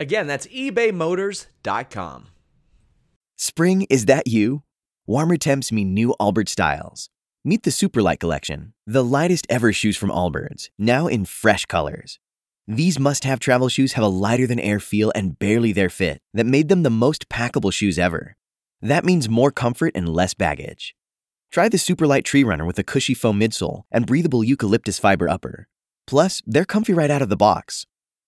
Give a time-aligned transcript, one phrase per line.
[0.00, 2.28] Again, that's ebaymotors.com.
[3.36, 4.62] Spring, is that you?
[5.06, 7.08] Warmer temps mean new Allbirds styles.
[7.44, 12.18] Meet the Superlight Collection, the lightest ever shoes from Allbirds, now in fresh colors.
[12.66, 16.20] These must have travel shoes have a lighter than air feel and barely there fit
[16.34, 18.36] that made them the most packable shoes ever.
[18.82, 20.94] That means more comfort and less baggage.
[21.50, 25.68] Try the Superlight Tree Runner with a cushy foam midsole and breathable eucalyptus fiber upper.
[26.06, 27.86] Plus, they're comfy right out of the box.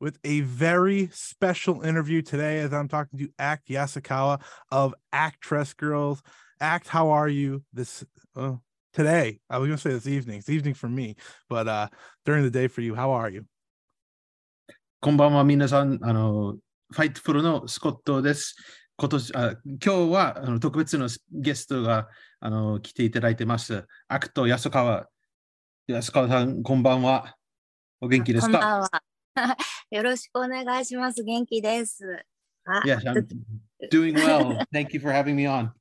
[0.00, 6.22] with a very special interview today as I'm talking to Act Yasukawa of Actress Girls.
[6.60, 8.04] Act, how are you this
[8.36, 8.56] uh,
[8.92, 9.40] today?
[9.48, 10.38] I was going to say this evening.
[10.38, 11.16] It's evening for me,
[11.48, 11.88] but uh
[12.24, 13.44] during the day for you, how are you?
[15.00, 15.98] こんばんは、皆さん。
[16.02, 16.54] あの、
[16.90, 18.56] ファイトフルのスコットです。
[18.96, 22.08] 今年、あ今日はあの特別のゲストが
[22.40, 23.84] あの来ていただいてます。
[24.08, 25.06] アクト安川。
[25.88, 27.36] 安川さん、こんばんは。
[28.00, 29.07] お元気ですこんばかんは。
[29.91, 31.23] よろしくお願いします。
[31.23, 32.25] 元気です。
[32.85, 33.27] Yes, I'm
[33.89, 34.63] doing well.
[34.71, 35.71] Thank you for having me on.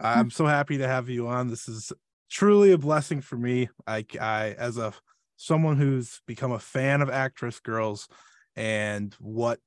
[0.00, 1.48] I'm so happy to have you on.
[1.48, 1.92] This is
[2.28, 3.68] truly a blessing for me.
[3.86, 4.92] I, I as a
[5.36, 8.08] someone who's become a fan of actress girls
[8.56, 9.60] and what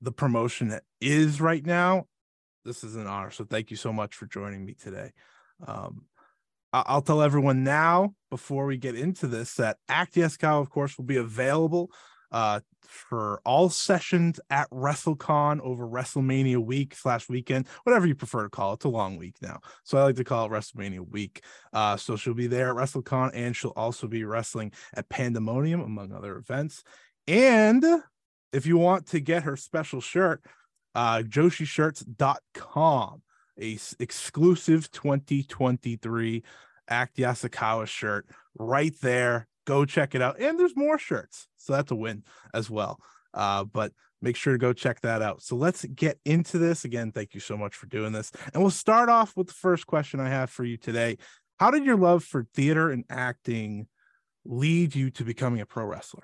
[0.00, 2.06] the promotion is right now,
[2.64, 3.30] this is an honor.
[3.30, 5.12] So thank you so much for joining me today.
[5.66, 6.06] Um,
[6.72, 11.04] I'll tell everyone now before we get into this that Act Yasukawa, of course, will
[11.04, 11.90] be available
[12.32, 18.50] uh, for all sessions at WrestleCon over WrestleMania week slash weekend, whatever you prefer to
[18.50, 18.74] call it.
[18.76, 19.60] It's a long week now.
[19.84, 21.42] So I like to call it WrestleMania week.
[21.72, 26.12] Uh, so she'll be there at WrestleCon and she'll also be wrestling at Pandemonium, among
[26.12, 26.82] other events.
[27.26, 27.84] And
[28.52, 30.44] if you want to get her special shirt,
[30.94, 33.22] uh, joshishirts.com,
[33.58, 36.42] a s- exclusive 2023
[36.88, 38.26] Act Yasukawa shirt
[38.58, 40.39] right there Go check it out.
[40.39, 41.47] And there's more shirts.
[41.57, 42.23] So that's a win
[42.53, 42.99] as well.
[43.33, 43.91] Uh, but
[44.21, 45.41] make sure to go check that out.
[45.41, 46.85] So let's get into this.
[46.85, 48.31] Again, thank you so much for doing this.
[48.53, 51.17] And we'll start off with the first question I have for you today.
[51.59, 53.87] How did your love for theater and acting
[54.45, 56.23] lead you to becoming a pro wrestler?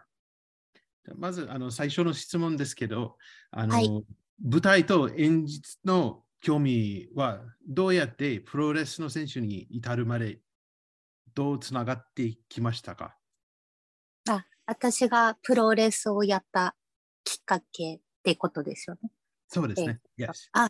[1.18, 3.18] まず、あの最初の質問ですけど、
[3.52, 4.04] あの、はい
[4.42, 10.40] 舞台と演出の興味はどうやってプロレスの選手に至るまで
[11.34, 13.17] どうつながってきましたかあ
[14.69, 16.77] 私がプロレスをやった
[17.25, 19.11] きっかけってことですよね。
[19.49, 19.99] そうですね。
[20.19, 20.51] Yes.
[20.53, 20.69] あ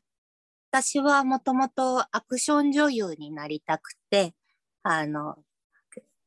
[0.70, 4.34] 私はもともとアクション女優になりたくて、
[4.84, 5.38] あの、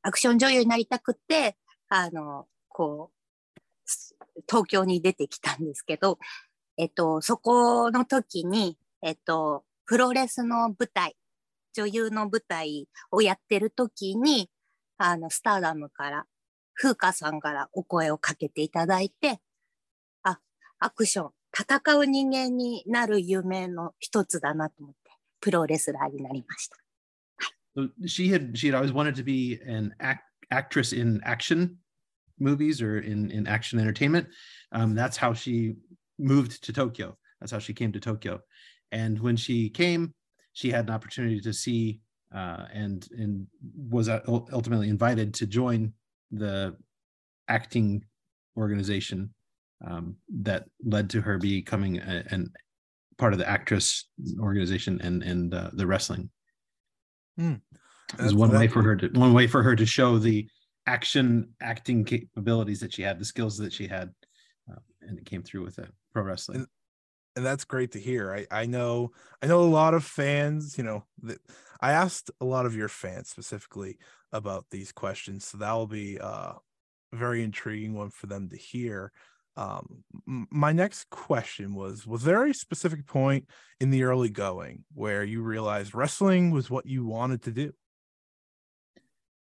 [0.02, 1.56] アクション女優になりたくて、
[1.88, 3.12] あの、こ
[3.56, 4.18] う、す
[4.50, 6.20] 東京に出てきたんですけど、
[6.76, 11.16] えっと、そこの時に、えっと、プロレスの舞台、
[11.74, 14.50] 女優の舞台をやってる時に、
[14.98, 16.26] あの、スターダムから、
[16.74, 19.40] 風花さんからお声をかけていただいて、
[20.24, 20.40] あ、
[20.80, 26.78] アクション、戦う人間になる夢の一つだなと思って、プロレスラーになりました。
[27.76, 31.78] So she had she had always wanted to be an act, actress in action
[32.38, 34.28] movies or in in action entertainment.
[34.74, 35.76] Um, that's how she
[36.20, 37.18] moved to Tokyo.
[37.40, 38.42] That's how she came to Tokyo.
[38.92, 40.14] And when she came,
[40.54, 42.02] she had an opportunity to see
[42.36, 43.48] uh, and and
[43.90, 45.94] was ultimately invited to join
[46.32, 46.76] the
[47.48, 48.04] acting
[48.58, 49.34] organization
[49.86, 52.52] um, that led to her becoming a, an
[53.18, 54.08] part of the actress
[54.40, 56.30] organization and and uh, the wrestling.
[58.18, 60.48] It was one way for her to one way for her to show the
[60.88, 64.10] action acting capabilities that she had, the skills that she had,
[64.70, 65.90] uh, and it came through with it.
[66.14, 66.58] Pro wrestling.
[66.58, 66.68] And,
[67.38, 68.34] and that's great to hear.
[68.34, 69.12] I I know
[69.42, 70.78] I know a lot of fans.
[70.78, 71.40] You know that
[71.80, 73.98] I asked a lot of your fans specifically
[74.33, 76.55] about these questions, so that will be uh,
[77.13, 79.13] a very intriguing one for them to hear.
[79.57, 83.49] Um, my next question was: Was there a specific point
[83.81, 87.73] in the early going where you realized wrestling was what you wanted to do?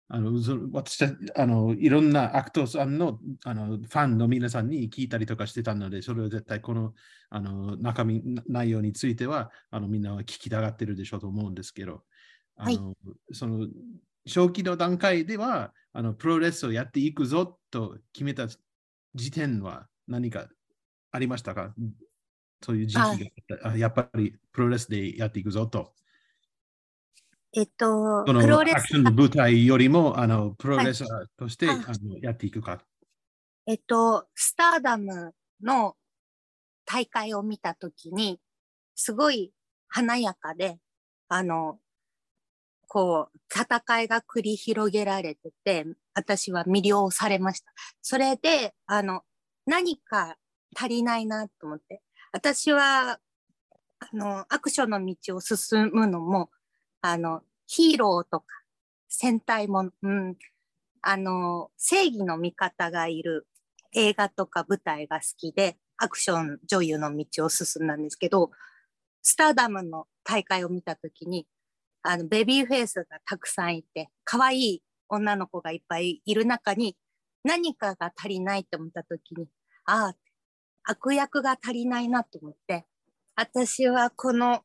[0.10, 0.32] あの
[0.72, 1.04] 私
[1.36, 6.94] あのいろんなアクトさんのあのファンの皆さんに聞いたりとかしてたので、それは絶対この
[7.30, 12.04] あの中身、内容についてはあのみんなは聞きたがってるでしょうと思うんですけど、
[12.56, 12.96] あの、はい、
[13.34, 13.68] その
[14.27, 18.49] 正気の段階ではあのプロレスをやっていくぞと決めた
[19.15, 20.49] 時点は何か
[21.11, 21.75] ありましたか？
[22.63, 22.99] そういう時期
[23.49, 25.93] があやっぱりプロレスでやっていくぞと。
[27.55, 28.77] えっと、プロレス。
[28.77, 31.05] アクションの舞台よりも、あの、プロレス
[31.37, 32.83] として、はい、あのやっていくか。
[33.67, 35.95] えっと、スターダムの
[36.87, 38.41] 大会を見たときに、
[38.95, 39.53] すごい
[39.89, 40.79] 華やかで、
[41.29, 41.79] あの、
[42.93, 47.73] こう、戦いが繰り広げられてて、私は魅了されました。
[48.03, 49.23] それで、あの、
[49.65, 50.37] 何か
[50.77, 52.03] 足りないなと思って。
[52.33, 53.19] 私は、
[53.99, 56.51] あの、アクションの道を進むのも、
[57.01, 58.47] あの、ヒーローとか
[59.09, 60.37] 戦隊も、うん、
[61.01, 63.47] あの、正義の味方がいる
[63.95, 68.51] 映画とか舞台が好きで、アクション女優の道を進んだんですけど、
[69.23, 71.47] スターダムの大会を見たときに、
[72.03, 76.97] あの、ベビーフェイスがたくさんいて、可愛い女の子がいっぱいいる中に、
[77.45, 79.47] 何かが足りないと思ったときに、
[79.85, 80.17] ああ、
[80.85, 82.87] 悪役が足りないなと思って、
[83.37, 84.63] 私はこの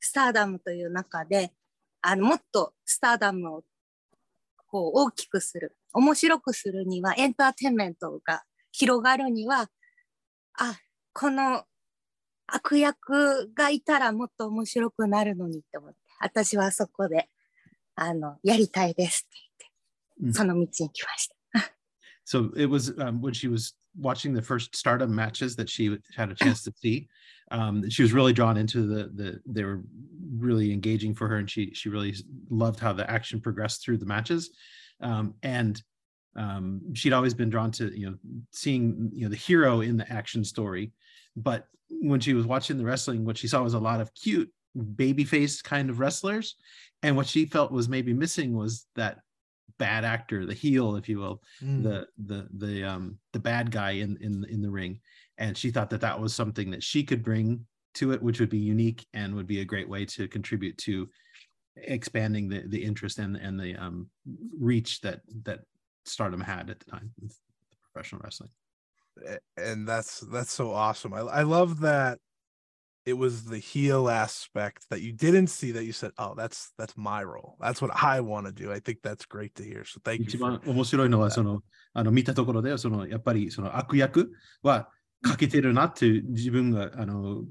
[0.00, 1.52] スターダムという中で、
[2.02, 3.62] あのもっとスターダムを
[4.66, 8.42] こう大きくする、面白くするには、エンターテインメントが
[8.72, 9.70] 広がるには、
[10.58, 10.78] あ、
[11.12, 11.64] この
[12.46, 17.29] 悪役がいたらもっと面白くなるのにって思って、私はそこで、
[17.95, 19.69] あの、やりたいですって
[20.19, 21.35] 言って、その道に来ました。
[22.25, 26.35] So it was um, when she was watching the first stardom matches that she had a
[26.35, 27.07] chance to see.
[27.51, 29.81] Um, she was really drawn into the the they were
[30.37, 32.13] really engaging for her, and she she really
[32.49, 34.51] loved how the action progressed through the matches.
[35.01, 35.81] Um, and
[36.35, 38.15] um, she'd always been drawn to you know
[38.51, 40.91] seeing you know the hero in the action story,
[41.35, 44.51] but when she was watching the wrestling, what she saw was a lot of cute
[44.74, 46.56] baby face kind of wrestlers,
[47.02, 49.18] and what she felt was maybe missing was that
[49.78, 51.82] bad actor, the heel, if you will, mm.
[51.82, 55.00] the the the um the bad guy in in in the ring,
[55.38, 58.50] and she thought that that was something that she could bring to it, which would
[58.50, 61.08] be unique and would be a great way to contribute to
[61.76, 64.08] expanding the the interest and and the um
[64.58, 65.60] reach that that
[66.04, 67.12] Stardom had at the time
[67.92, 68.50] professional wrestling.
[69.56, 71.14] And that's that's so awesome.
[71.14, 72.18] I I love that
[73.06, 76.94] it was the heel aspect that you didn't see that you said, "Oh, that's that's
[76.96, 77.56] my role.
[77.60, 79.84] That's what I want to do." I think that's great to hear.
[79.84, 80.26] So thank you.
[80.26, 81.62] 一番面白いのはその
[81.92, 84.88] あの見たところでそのやっぱりその悪役は
[85.22, 87.42] 欠けてるなって自分があの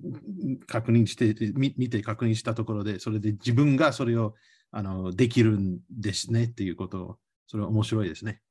[0.68, 4.34] 確認して見見て確認したところでそれで自分がそれを
[4.72, 7.18] あのできるんですねっていうことを
[7.48, 8.42] それは面白いですね。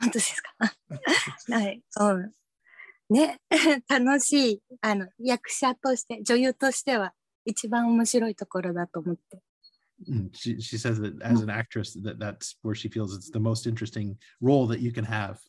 [0.00, 0.74] 本当ですか。
[1.54, 1.82] はい。
[1.90, 2.32] そう
[3.09, 3.39] ね、
[3.87, 7.13] 楽しいあの役者として、女優としては
[7.45, 9.39] 一番面白いところだと思って。
[10.33, 14.17] She, she says that as an actress, that that's where she feels it's the most interesting
[14.41, 15.39] role that you can have.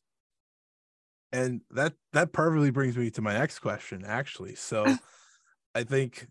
[1.33, 4.55] And that that perfectly brings me to my next question, actually.
[4.55, 4.97] So
[5.75, 6.29] I think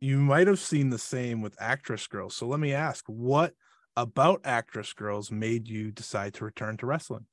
[0.00, 2.36] you might have seen the same with actress girls.
[2.36, 3.54] So let me ask, what
[3.96, 7.26] about actress girls made you decide to return to wrestling?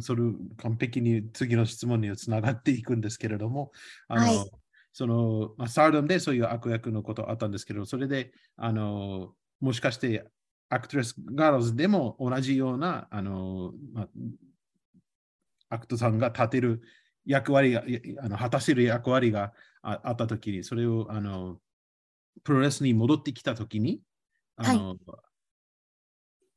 [0.00, 0.22] それ
[0.58, 3.72] 完璧に次の質問につながっていくんですけれども、
[4.08, 4.50] あの、はい、
[4.92, 10.26] その、まあ、スタードンでそういう悪役のことあったんですけど、それで、あの、もしかして
[10.68, 14.08] アクトレスガールズでも同じような、あの、まあ、
[15.70, 16.82] アクトさんが立てる
[17.24, 17.84] 役割が、
[18.18, 21.58] あの果たせる役割がああったときに、それをあの
[22.44, 24.00] プロレスに戻ってきたときに、
[24.56, 24.98] あの、はい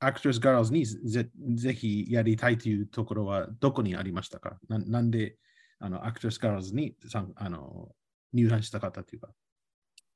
[0.05, 4.57] アクトレスガールズにぜぜひやりたいというところはどこにありましたか？
[4.67, 5.37] ななんで
[5.79, 7.89] あのアクトレスガールズにさあの
[8.33, 9.29] 入団したかったというか？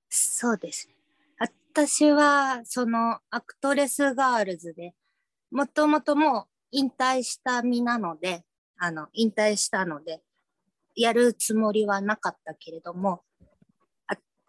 [0.09, 0.89] そうです。
[1.39, 4.93] 私はそのアクトレスガールズで
[5.51, 8.43] もともともう引退した身なので、
[8.77, 10.21] あの引退したので、
[10.95, 13.21] やるつもりはなかったけれども、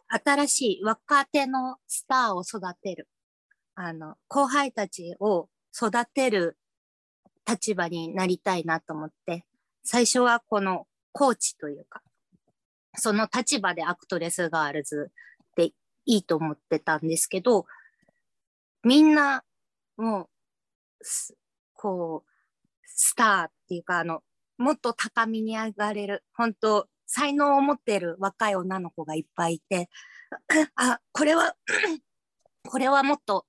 [0.08, 3.06] 新しい若手のスターを育てる。
[3.80, 6.58] あの、後輩たちを育てる
[7.48, 9.44] 立場になりたいなと思って、
[9.84, 12.02] 最初はこのコーチというか、
[12.96, 15.12] その立場でアクトレスガールズ
[15.54, 15.74] でい
[16.06, 17.66] いと思ってたんですけど、
[18.82, 19.44] みんな
[19.96, 20.28] もう、
[21.74, 22.30] こう、
[22.84, 24.22] スターっていうか、あの、
[24.56, 29.88] もっと高みに上がれる、本当才能を持ってる若い女の子がいっぱいいて、
[30.74, 31.54] あ、これは、
[32.68, 33.46] これはもっと、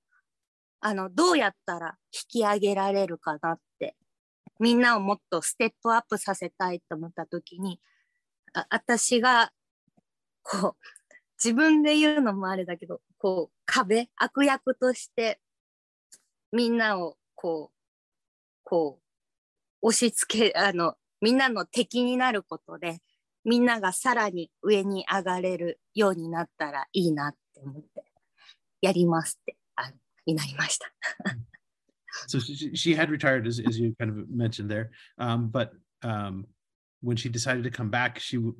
[0.80, 3.96] あの、どうやったら引き上げられるかなって、
[4.58, 7.80] みんなをもっとステップアップさせたいと思った時に、
[8.54, 9.52] あ私が、
[10.42, 15.40] こう、自分で言うのもあれだけど、こう、壁、悪役として、
[16.52, 17.76] みんなを、こう、
[18.64, 19.00] こ
[19.82, 23.00] う、押し付け、あの、みんなの敵になることで、
[23.44, 28.04] みんながさらに上に上がれるようになったらいいなって思って、
[28.82, 29.56] やりますって、
[30.29, 30.87] になりました。
[32.27, 35.71] so she, she had retired as, as you kind of mentioned there um, but
[36.03, 36.45] um,
[37.01, 38.55] when she decided to come back she w-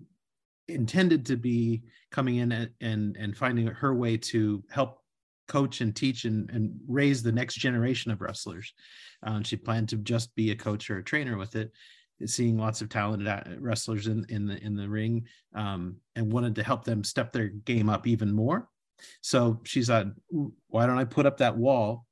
[0.68, 5.00] intended to be coming in and, and and finding her way to help
[5.48, 8.74] coach and teach and, and raise the next generation of wrestlers
[9.24, 11.72] um, she planned to just be a coach or a trainer with it
[12.26, 16.56] seeing lots of talented a- wrestlers in, in the in the ring um, and wanted
[16.56, 18.68] to help them step their game up even more
[19.21, 19.91] so she's
[20.33, 22.07] "Ooh, why don't i put up that wall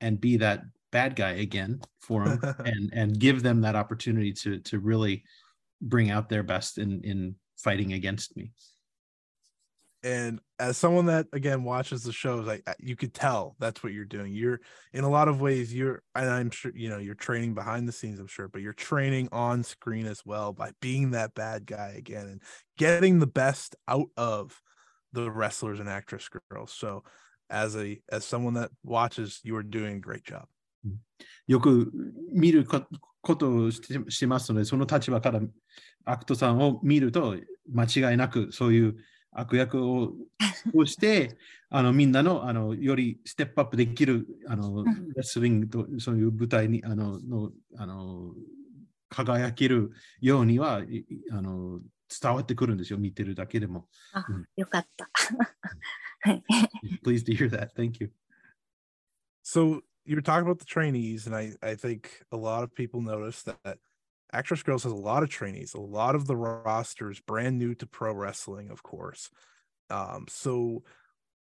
[0.00, 4.58] and be that bad guy again for them and and give them that opportunity to
[4.60, 5.24] to really
[5.80, 8.52] bring out their best in in fighting against me?
[10.04, 14.04] And as someone that again watches the shows I you could tell that's what you're
[14.04, 14.34] doing.
[14.34, 14.60] You're
[14.92, 17.92] in a lot of ways you're and i'm sure you know you're training behind the
[17.92, 21.94] scenes i'm sure but you're training on screen as well by being that bad guy
[21.96, 22.42] again and
[22.78, 24.60] getting the best out of
[25.14, 26.72] the wrestlers and actress girls.
[26.72, 27.02] So
[27.50, 30.46] as a as someone that watches you are doing a great job.
[31.46, 31.90] よく
[32.32, 32.82] 見るこ
[33.22, 35.40] ことをしてしますのでその立場から
[36.04, 37.36] アクトさんを見ると
[37.72, 38.96] 間違いなくそういう
[39.32, 40.12] 悪役を
[40.74, 41.38] をして
[41.70, 48.34] あのみんなのあのよりステップアップできるあのんレスリングとそういう舞台にあののあの
[49.08, 49.90] 輝ける
[50.20, 50.82] ようには
[51.30, 51.80] あの
[52.21, 53.87] 伝わってくるんですよ見てるだけでも。
[54.13, 55.09] あうん、よかった。
[56.21, 56.43] はい。
[57.03, 57.73] Pleased to hear that.
[57.75, 58.09] Thank you.
[59.43, 63.01] So you were talking about the trainees, and I I think a lot of people
[63.01, 63.77] notice that
[64.31, 65.73] Actress Girls has a lot of trainees.
[65.73, 69.29] A lot of the roster is brand new to pro wrestling, of course.
[69.89, 70.83] Um, so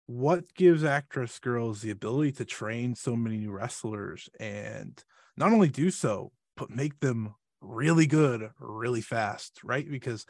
[0.06, 5.02] what gives Actress Girls the ability to train so many new wrestlers and
[5.36, 9.89] not only do so, but make them really good really fast, right?
[9.89, 10.25] Because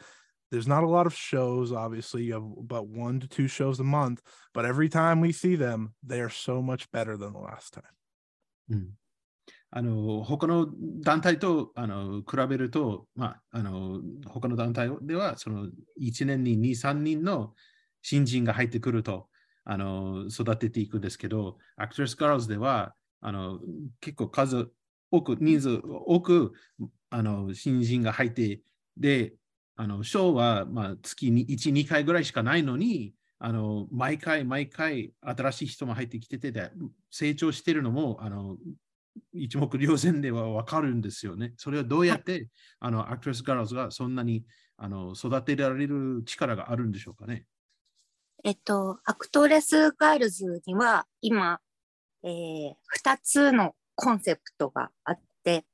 [0.50, 3.84] there's not a lot of shows, obviously, you have about one to two shows a
[3.84, 4.20] month,
[4.52, 7.84] but every time we see them, they are so much better than the last time.
[8.70, 8.74] Mm.
[8.74, 8.88] うん
[9.74, 10.68] あの他の
[11.00, 17.54] 団体とあの比べると、まあ、あの他の団体ではその1年に2、3人の
[18.02, 19.28] 新人が入ってくると
[19.64, 23.60] あの育てていくんですけど、Actress Girls ではあの
[24.02, 24.70] 結構数
[25.12, 26.54] 多く、人数多く
[27.10, 28.60] あの新人が入って、
[28.96, 29.34] で、
[29.76, 36.70] あのショーは、まあ、月に1、2回ぐらいしかないのに、あの毎回毎回新しい人も入ってきててで
[37.10, 38.56] 成長してるのもあの
[39.32, 41.52] 一目瞭然では分かるんですよね。
[41.56, 42.48] それはどうやって、
[42.80, 44.44] あのアクトレス・ガールズがそんなに
[44.76, 47.44] あの育てられる力があるんでしょうかね。
[48.44, 51.60] えっと、アクトレスガールズには今、
[52.24, 52.72] えー、
[53.04, 55.64] 2つのコンセプトがあって、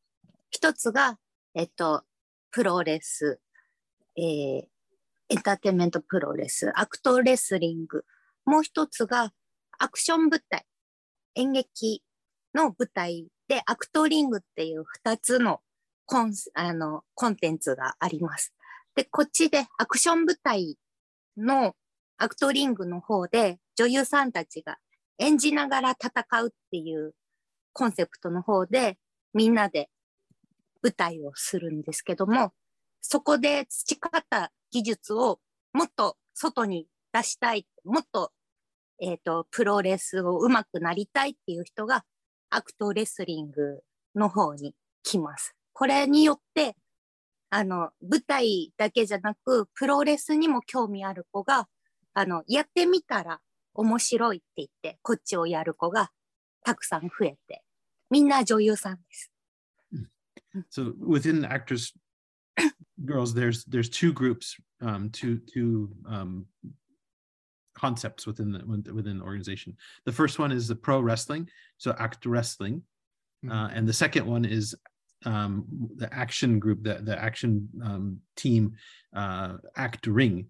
[0.55, 1.19] 1つが、
[1.55, 2.03] えっと、
[2.51, 3.41] プロレス、
[4.19, 4.25] えー、
[5.31, 8.05] エンターテインメントプロレス、アクトレスリング。
[8.45, 9.33] もう一つが
[9.79, 10.67] アクション舞台、
[11.37, 12.03] 演劇
[12.55, 15.63] の舞台でアクトリングっていう2つの
[16.05, 18.53] コンあのコンテンツがあります。
[18.95, 20.77] で、こっちでアクション舞台
[21.39, 21.75] の
[22.19, 24.77] アクトリングの方で女優さんたちが
[25.17, 27.15] 演じながら戦うっていう
[27.79, 28.99] コンセプトの方で
[29.35, 29.89] みんなで
[30.83, 32.51] 舞台をするんですけども、
[33.01, 35.39] そこで培った技術を
[35.73, 38.33] もっと外に出したい、もっと、
[39.01, 42.05] えっ、と、プロレスを上手くなりたいっていう人が
[42.51, 43.81] アクトレスリング
[44.17, 45.55] の方に来ます。
[45.73, 46.75] これによって、
[47.51, 51.69] あの、舞台だけじゃなく、プロレスにも興味ある子が、
[52.13, 53.39] あの、やってみたら
[53.75, 56.11] 面白いって言って、こっちをやる子が
[56.65, 57.63] たくさん増えて、
[58.11, 59.31] みんな女優さんです。
[60.71, 61.93] So within actress
[63.05, 66.47] girls, there's there's two groups, um, two two um,
[67.75, 69.77] concepts within the, within the organization.
[70.05, 72.83] The first one is the pro wrestling, so act wrestling,
[73.43, 73.53] hmm.
[73.53, 74.75] uh, and the second one is
[75.25, 75.65] um,
[75.97, 78.73] the action group, the the action um, team,
[79.15, 80.47] uh, act ring,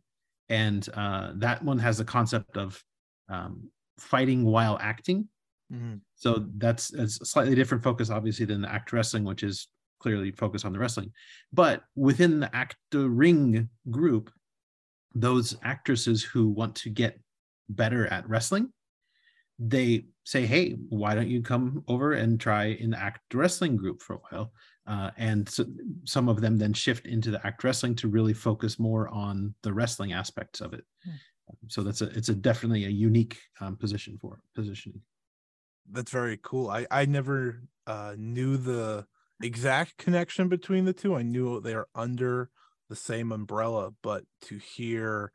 [0.49, 2.83] and uh, that one has the concept of
[3.29, 5.29] um, fighting while acting.
[5.73, 6.01] Mhm.
[6.17, 9.69] So that's a slightly different focus, obviously, than the act wrestling, which is
[10.01, 11.13] clearly focused on the wrestling.
[11.53, 14.31] But within the act ring group,
[15.15, 17.21] those actresses who want to get
[17.69, 18.73] better at wrestling,
[19.59, 24.03] they say, "Hey, why don't you come over and try in the act wrestling group
[24.03, 24.53] for a while?"
[24.87, 25.67] Uh, and so
[26.05, 29.73] some of them then shift into the act wrestling to really focus more on the
[29.73, 30.85] wrestling aspects of it.
[31.69, 35.03] So that's a it's a definitely a unique um, position for positioning
[35.90, 36.70] That's very cool.
[36.70, 39.06] I I never uh, knew the
[39.42, 41.16] exact connection between the two.
[41.16, 42.50] I knew they are under
[42.90, 45.34] the same umbrella, but to hear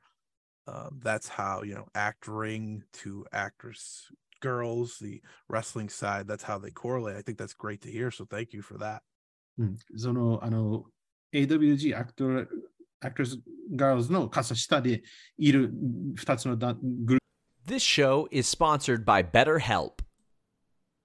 [0.66, 4.06] um, that's how you know act ring to actress
[4.40, 6.26] girls, the wrestling side.
[6.28, 7.16] That's how they correlate.
[7.16, 8.10] I think that's great to hear.
[8.10, 9.02] So thank you for that.
[9.58, 10.84] うん、そのあの
[11.34, 12.24] AWG アクト
[13.00, 13.40] アクトレス
[13.74, 15.02] ガールズの傘下で
[15.36, 15.72] いる
[16.16, 17.18] 2つのだグルー
[17.66, 20.00] プ This show is sponsored by BetterHelp.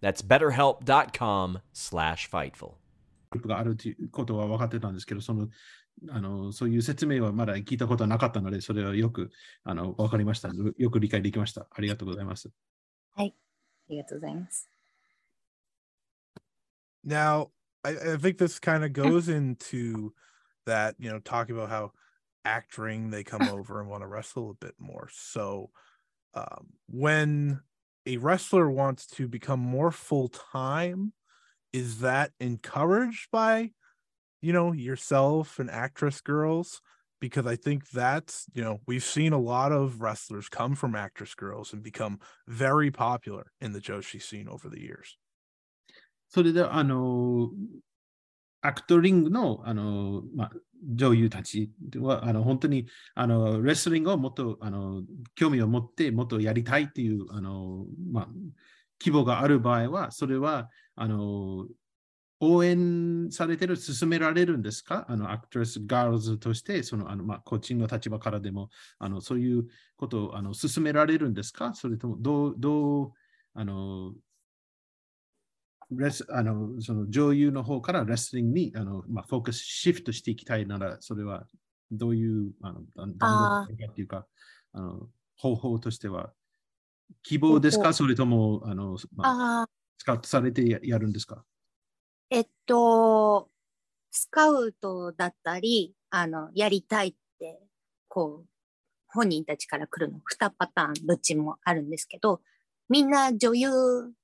[0.00, 2.76] That's betterhelp.com slash fightful.
[3.30, 5.48] グループがあるということは分かってたんですけど、その
[6.10, 9.30] あのそういう説明はまだ聞いたことはなかったので、それはよく
[9.64, 10.50] あの分かりました。
[10.76, 11.66] よく理解できました。
[11.70, 12.50] ありがとうございます。
[13.14, 13.34] はい、
[13.88, 14.68] ありがとうございます。
[17.04, 17.50] Now,
[17.82, 20.12] I, I think this kind of goes into
[20.66, 21.92] that, you know, talking about how
[22.44, 25.08] acting they come over and want to wrestle a bit more.
[25.10, 25.70] So,
[26.34, 27.60] um, when
[28.07, 31.13] a wrestler wants to become more full time,
[31.71, 33.71] is that encouraged by,
[34.41, 36.81] you know, yourself and actress girls?
[37.19, 41.33] Because I think that's, you know, we've seen a lot of wrestlers come from actress
[41.35, 45.17] girls and become very popular in the Joshi scene over the years.
[46.27, 47.51] それで、あの、
[48.62, 50.50] アクトリングの、あの、まあ、
[50.94, 55.02] 女優たちは、あの、本当に、あの、レスリングをもっと、あの、
[55.34, 58.28] 興味を持って、もっとやりたいっていう、あの、まあ、
[58.98, 61.66] 希望がある場合は、それは、あの、
[62.40, 65.06] 応援されてる、進められるんですか？
[65.08, 69.66] あの、アクトレスガールズとして、その、あの、まあ、コーチングの立場からでも、あの、そういう
[69.96, 71.74] ことを、あの、進められるんですか？
[71.74, 73.12] それとも、どう、どう、
[73.54, 74.14] あの、
[75.90, 81.46] レスあのその女優の方からレスリングにあの、まあ、フォーカスシフトしていきたいなら、それは
[81.90, 84.26] どういうあの段あ段階っていうか
[84.72, 86.32] あの方法としては
[87.22, 87.92] 希望ですか？
[87.92, 91.44] それともあの、まあ、ああ、スカウトされてややるんですか？
[92.30, 93.48] えっと、
[94.10, 97.58] スカウトだったり、あの、やりたいって、
[98.08, 98.48] こう、
[99.08, 102.42] 本人たちから来るの2パターン、どっちもあるんですけど、
[102.90, 103.70] みんな女優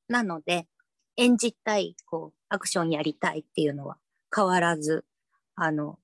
[0.08, 0.68] なので、
[1.16, 3.98] 演じたい、こう、アクションやりたいっていうのは
[4.34, 5.04] 変わらず、
[5.56, 5.98] あの、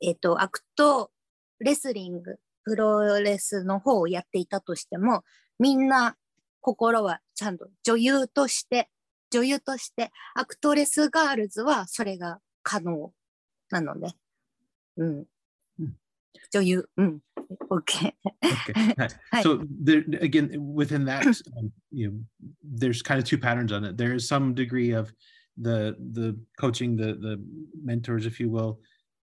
[0.00, 1.10] えっと、アクト
[1.58, 5.24] レスリング、プロレスの方をやっていたとしても、
[5.58, 6.16] みんな
[6.60, 8.88] 心はちゃんと女優として
[9.30, 13.12] 女優としてアクトレスガールズはそれが可能
[13.70, 14.08] なので、
[14.96, 15.24] うん。
[16.52, 16.84] So you,
[17.70, 18.12] okay.
[18.44, 19.08] okay.
[19.42, 22.18] So there, again, within that, um, you know,
[22.62, 23.96] there's kind of two patterns on it.
[23.96, 25.12] There is some degree of
[25.56, 27.42] the the coaching, the the
[27.82, 28.80] mentors, if you will,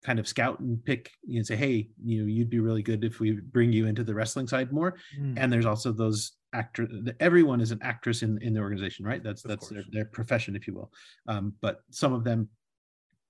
[0.04, 3.04] kind of scout and pick you know, say, hey, you know, you'd be really good
[3.04, 4.96] if we bring you into the wrestling side more.
[5.18, 5.34] Mm.
[5.36, 6.88] And there's also those actor.
[7.20, 9.22] Everyone is an actress in in the organization, right?
[9.22, 10.90] That's of that's their, their, profession, if you will.
[11.28, 12.48] Um, but some of them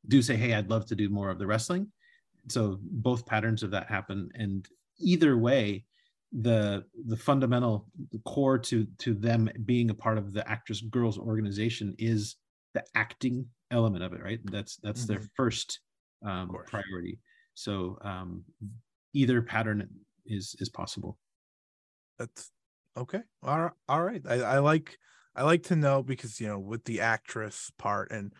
[0.08, 1.88] do say, hey, I'd love to do more of the wrestling
[2.48, 4.66] so both patterns of that happen, and
[4.98, 5.84] either way,
[6.32, 11.18] the the fundamental the core to to them being a part of the actress girls
[11.18, 12.36] organization is
[12.72, 15.80] the acting element of it right that's that's their first
[16.24, 17.18] um, priority
[17.52, 18.42] so um,
[19.12, 19.86] either pattern
[20.24, 21.18] is is possible
[22.18, 22.50] That's
[22.96, 23.20] okay.
[23.42, 23.72] All right.
[23.88, 24.22] All right.
[24.28, 24.98] I, I like
[25.34, 28.32] I like to know because you know with the actress part and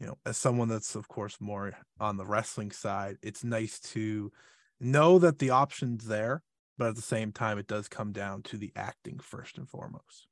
[0.00, 4.32] you know as someone that's of course more on the wrestling side, it's nice to
[4.80, 6.42] know that the options there,
[6.78, 10.26] but at the same time it does come down to the acting first and foremost.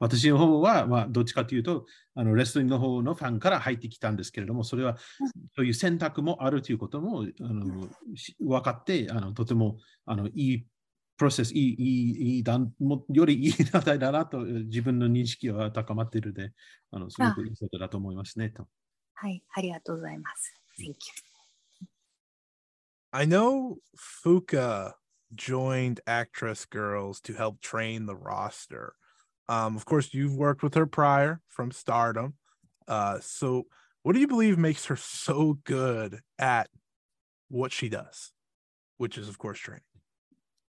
[0.00, 4.98] 私の方は、まあ、どっちかというとあのレスリングの方のファンから入ってきたんですけれどもそれは
[5.56, 10.66] そういう選択もあるということもあのし分かってあのとてもあのいい
[11.16, 16.52] プロセスいいいいいい団もよりいい団体だなと自分の認識は高まっているので
[16.90, 18.66] あのすごくいいことだと思いますねと。
[19.17, 19.43] はい。
[19.53, 20.53] ありがとうございます。
[20.77, 20.95] Thank you.
[23.11, 24.93] I know Fuka
[25.35, 28.95] joined Actress Girls to help train the roster.
[29.47, 32.33] Um, of course, you've worked with her prior from Stardom.
[32.87, 33.67] Uh, so
[34.01, 36.69] what do you believe makes her so good at
[37.49, 38.31] what she does,
[38.97, 39.83] which is of course training?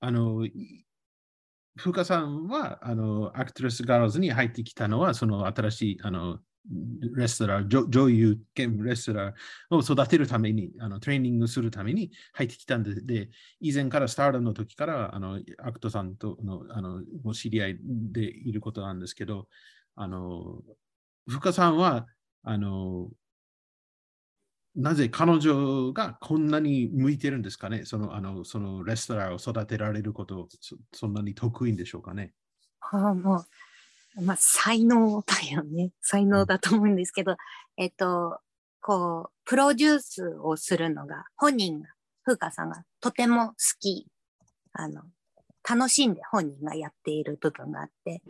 [0.00, 0.84] あの、い
[1.76, 6.38] 風花さんは、あの、アクトレスガールズに入ってきたのは、その新しい、あの、
[7.15, 13.29] レストラー、女女優兼レストラーを育てるために、あの、トレーニングするために入ってきたんで、で
[13.59, 19.47] 以前からスターダムの時から、あの、アクトさんとの、あの、お知り合いでいることなんですけど、
[19.95, 20.61] あの、
[21.27, 22.07] 風花さんは、
[22.43, 23.09] あの、
[24.75, 27.85] なぜ彼女がこんなに向いてるんですかね？
[27.85, 32.33] そのあのそのレストランを育てられることそ、そんなに得意んでしょうかね？
[32.81, 33.45] ああもう、
[34.21, 35.91] まあ、才能だよね。
[36.01, 37.35] 才能だと思うんですけど、
[37.77, 38.39] えっと、
[38.81, 41.87] こう、プロデュースをするのが、本人が、
[42.23, 44.07] 風花さんがとても好き、
[44.73, 45.03] あの、
[45.67, 48.21] 楽しんで本人がやっている部分があって、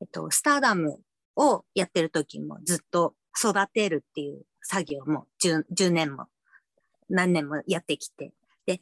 [0.00, 0.98] えっと、スターダム
[1.36, 6.26] をやってる時もずっと育てるっていう作業も 10, 10年も
[7.08, 8.32] 何年もやってきて、
[8.66, 8.80] で、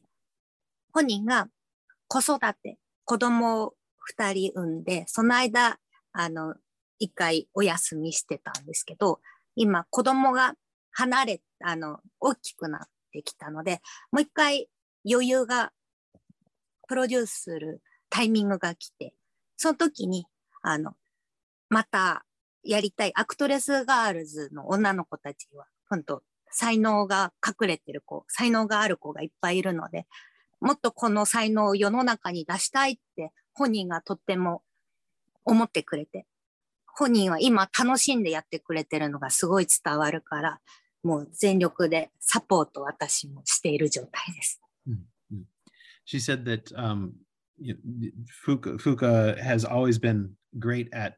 [0.93, 1.49] 本人が
[2.09, 5.79] 子育て、子供を二人産んで、その間、
[6.13, 6.55] あの、
[6.99, 9.21] 一回お休みしてたんですけど、
[9.57, 10.55] 今子供が
[10.93, 14.69] 離れ、あの、大きくなってきたので、もう一回
[15.11, 15.73] 余裕が
[16.89, 19.15] プロデュースするタイミングが来て、
[19.57, 20.27] その時に、
[20.63, 20.93] あの、
[21.69, 22.25] また
[22.63, 30.07] やりたいアクトレスガールズの女の子たちは、本当才能が隠れてる子、才能がある子がいっぱいいるので、
[30.61, 34.63] もっとこの才能を世の中に出したいって本人がとっても
[35.45, 36.27] 思ってくれて、
[36.95, 40.61] 本人は今楽しんでやってくれてるのがすごい伝わるから、
[41.03, 44.61] もう全力でサポート私もしている状態です。
[46.05, 47.13] She said that um,
[47.59, 48.11] you know,
[48.45, 51.15] Fuka, Fuka has always been great at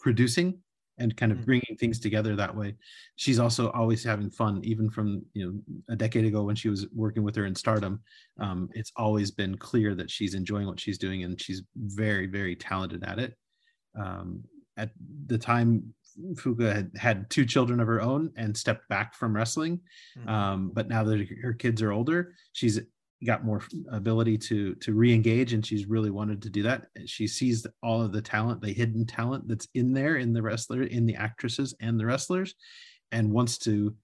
[0.00, 0.58] producing
[0.98, 1.44] and kind of Mhm.
[1.46, 2.76] bringing things together that way.
[3.16, 6.86] She's also always having fun, even from you know a decade ago when she was
[6.92, 8.02] working with her in Stardom.
[8.38, 12.56] Um, it's always been clear that she's enjoying what she's doing and she's very, very
[12.56, 13.36] talented at it.
[13.98, 14.44] Um,
[14.76, 14.90] at
[15.26, 15.94] the time,
[16.34, 19.80] Fuka had had two children of her own and stepped back from wrestling.
[20.18, 20.28] Mhm.
[20.28, 22.80] Um, but now that her kids are older, she's
[23.24, 27.66] got more ability to to re-engage and she's really wanted to do that she sees
[27.82, 31.14] all of the talent the hidden talent that's in there in the wrestler in the
[31.14, 32.54] actresses and the wrestlers
[33.12, 33.94] and wants to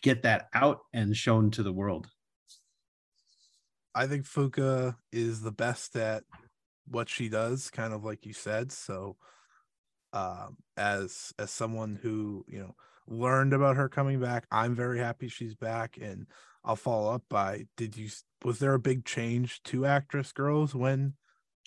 [0.00, 2.08] get that out and shown to the world
[3.94, 6.22] I think Fuka is the best at
[6.89, 8.71] what she does, kind of like you said.
[8.71, 9.17] So,
[10.13, 12.75] um, as as someone who you know
[13.07, 15.97] learned about her coming back, I'm very happy she's back.
[16.01, 16.27] And
[16.63, 18.09] I'll follow up by: Did you
[18.43, 21.13] was there a big change to actress girls when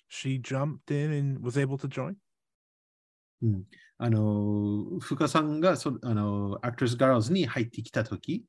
[0.08, 2.16] she jumped in and was able to join?
[3.98, 8.44] あの深さんがそあのアクトレスガールズに入ってきた時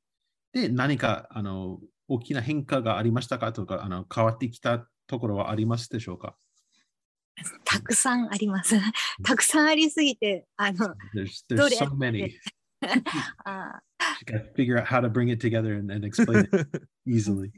[0.54, 6.36] で何かあの大きな変化がありましたかとかあの変わってきたところはありますでしょうか
[7.65, 8.77] たくさんあります。
[9.23, 12.33] たくさんありすぎて、あの、There's ど there's れ so many.
[14.55, 17.53] figure out how to bring it together and, and explain it easily.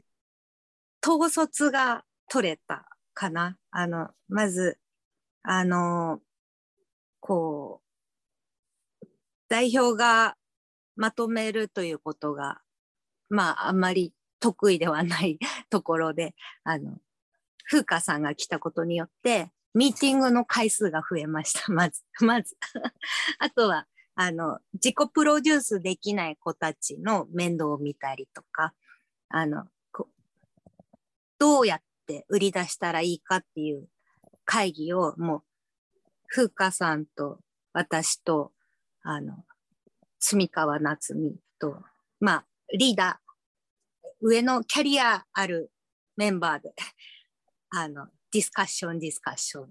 [1.05, 3.57] 統率が取れたかな。
[3.71, 4.77] あの、まず、
[5.43, 6.21] あの、
[7.19, 7.81] こ
[9.01, 9.07] う、
[9.49, 10.35] 代表が
[10.95, 12.59] まとめるということが、
[13.29, 16.97] まあ、あんまり得意ではないところで、あの、
[17.69, 21.65] 風花さんが来たことによって、ミーティングの回数が増えました。
[21.71, 22.57] まず、まず。
[23.39, 28.73] あとは、あの、自己プロデュースできない子たちの面倒を見たりとか、
[29.29, 29.67] あの、
[31.39, 33.87] どうやって売り出したらいいかっていう
[34.43, 35.43] 会議をもう、
[36.29, 37.39] 風花さんと
[37.73, 38.53] 私と、
[39.03, 39.45] あの、
[40.19, 41.83] 住川夏美と、
[42.19, 43.27] まあ、リーダー、
[44.21, 45.71] 上のキャリアある
[46.15, 46.73] メンバーで、
[47.69, 49.68] あの、ディスカッション、ディスカッション。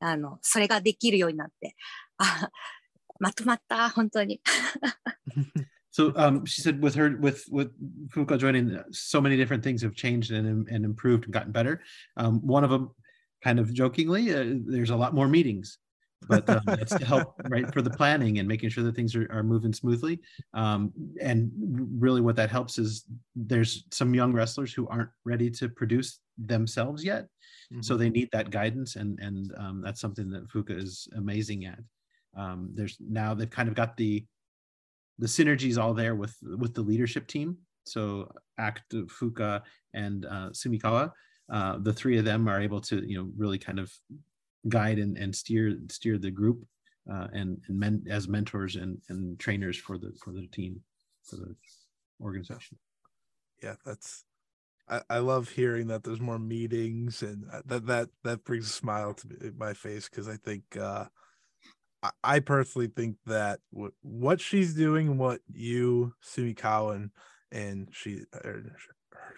[0.00, 1.76] あの、それができるようになって、
[2.18, 2.50] あ、
[3.18, 4.40] まとまった、本当に。
[5.92, 7.72] So um, she said, with her, with with
[8.10, 11.82] Fuka joining, so many different things have changed and and improved and gotten better.
[12.16, 12.94] Um, one of them,
[13.42, 15.78] kind of jokingly, uh, there's a lot more meetings,
[16.28, 19.26] but um, that's to help right for the planning and making sure that things are,
[19.32, 20.20] are moving smoothly.
[20.54, 21.50] Um, and
[21.98, 27.04] really, what that helps is there's some young wrestlers who aren't ready to produce themselves
[27.04, 27.26] yet,
[27.75, 27.81] mm-hmm.
[27.81, 31.79] so they need that guidance, and and um, that's something that Fuka is amazing at.
[32.37, 34.25] Um, there's now they've kind of got the
[35.19, 37.57] the synergies all there with with the leadership team.
[37.85, 39.61] So Act Fuka
[39.93, 41.11] and uh, Sumikawa,
[41.51, 43.91] uh, the three of them are able to you know really kind of
[44.67, 46.65] guide and, and steer steer the group
[47.11, 50.81] uh, and and men as mentors and and trainers for the for the team
[51.23, 51.55] for the
[52.21, 52.77] organization.
[53.61, 54.25] Yeah, that's
[54.87, 58.73] I, I love hearing that there's more meetings and uh, that that that brings a
[58.73, 61.05] smile to my face because I think uh
[62.23, 67.09] I personally think that what what she's doing, what you Sumi and,
[67.51, 68.75] and she er,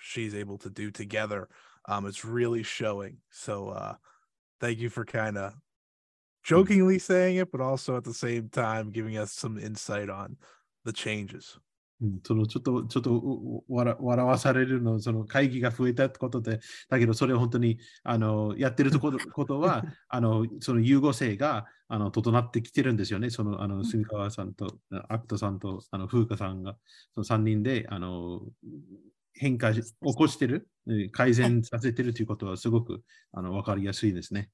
[0.02, 1.48] she's able to do together,
[1.88, 3.18] um, it's really showing.
[3.30, 3.96] So uh,
[4.60, 5.54] thank you for kind of
[6.44, 10.38] jokingly saying it, but also at the same time giving us some insight on
[10.84, 11.58] the changes.
[12.24, 23.30] そのちょっと、ちょっと笑笑わされるの、その会議が増えたってことで、だけどそれを本当にあのやってるところ ことは、あのその融合性があの整ってきてるんですよね。
[23.30, 24.78] そのあの住川さんと、
[25.10, 26.78] アクトさんとあの風花さんが、
[27.16, 28.42] その3人であの
[29.34, 30.70] 変化し起こしてる、
[31.12, 34.52] 改善させてるということはすごくあの分かりやすいですね。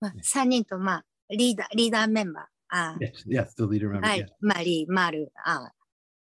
[0.00, 2.44] まあ、3人と、まあ、リーダーリーダーメンバー。
[2.70, 4.06] あ yes, yes, the leader member.
[4.06, 5.72] はい、マリー、マル、あ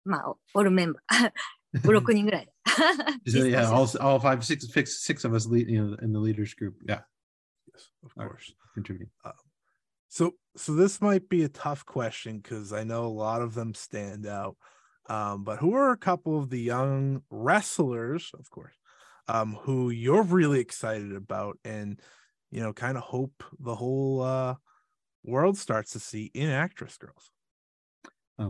[0.10, 1.32] まあ、オールメンバー。
[1.82, 2.54] 5、6人ぐらいで。
[3.28, 6.54] so, yeah, all, all five, six, six, six of us lead, you know, in the leaders
[6.54, 6.76] group.
[6.88, 7.02] Yeah.
[7.74, 8.54] Yes, of course.
[8.74, 9.12] Contributing.
[9.24, 9.34] Um,
[10.08, 13.74] so, so this might be a tough question because I know a lot of them
[13.74, 14.56] stand out.
[15.08, 18.76] Um, but who are a couple of the young wrestlers, of course,
[19.28, 22.00] um, who you're really excited about and,
[22.52, 24.56] you know, kind of hope the whole uh,
[25.24, 27.32] world starts to see in actress girls?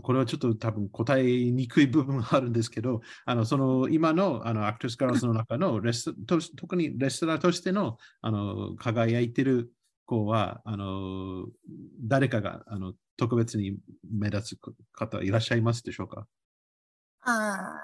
[0.02, 9.72] これはちょっと多分答えにくい部分があるんですけど、 あのその今のあのアクトスカラスの中のレスと特にレスラーとしてのあの輝いてる
[10.06, 11.46] 子はあの
[12.02, 14.58] 誰かがあの特別に目立つ
[14.92, 16.26] 方いらっしゃいますでしょうか？
[17.22, 17.74] あ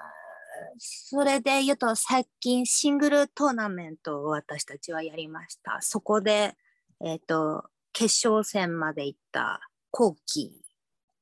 [0.79, 5.79] それで言うと最近シングルトーナメントを私たちはやりました。
[5.81, 6.55] そこで、
[7.03, 9.59] えーと、と決勝戦まで行った
[9.91, 10.61] 後期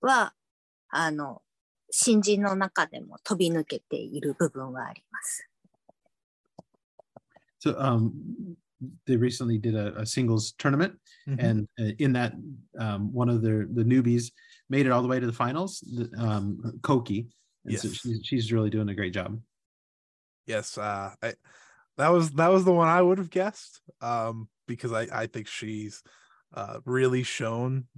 [0.01, 0.33] は
[0.94, 1.42] あの、
[1.90, 5.46] 新人の中でも飛び抜けている部分はあります。
[7.62, 8.12] So, um,
[9.06, 10.94] they recently did a, a singles tournament,
[11.28, 11.38] mm-hmm.
[11.38, 12.32] and uh, in that,
[12.78, 14.32] um, one of the the newbies
[14.70, 15.84] made it all the way to the finals.
[16.16, 17.28] Um, Koki,
[17.66, 17.82] yes.
[17.82, 19.38] So she's, she's really doing a great job.
[20.46, 21.34] Yes, uh, I,
[21.98, 25.46] that was that was the one I would have guessed, um, because I I think
[25.46, 26.02] she's
[26.54, 27.88] uh, really shown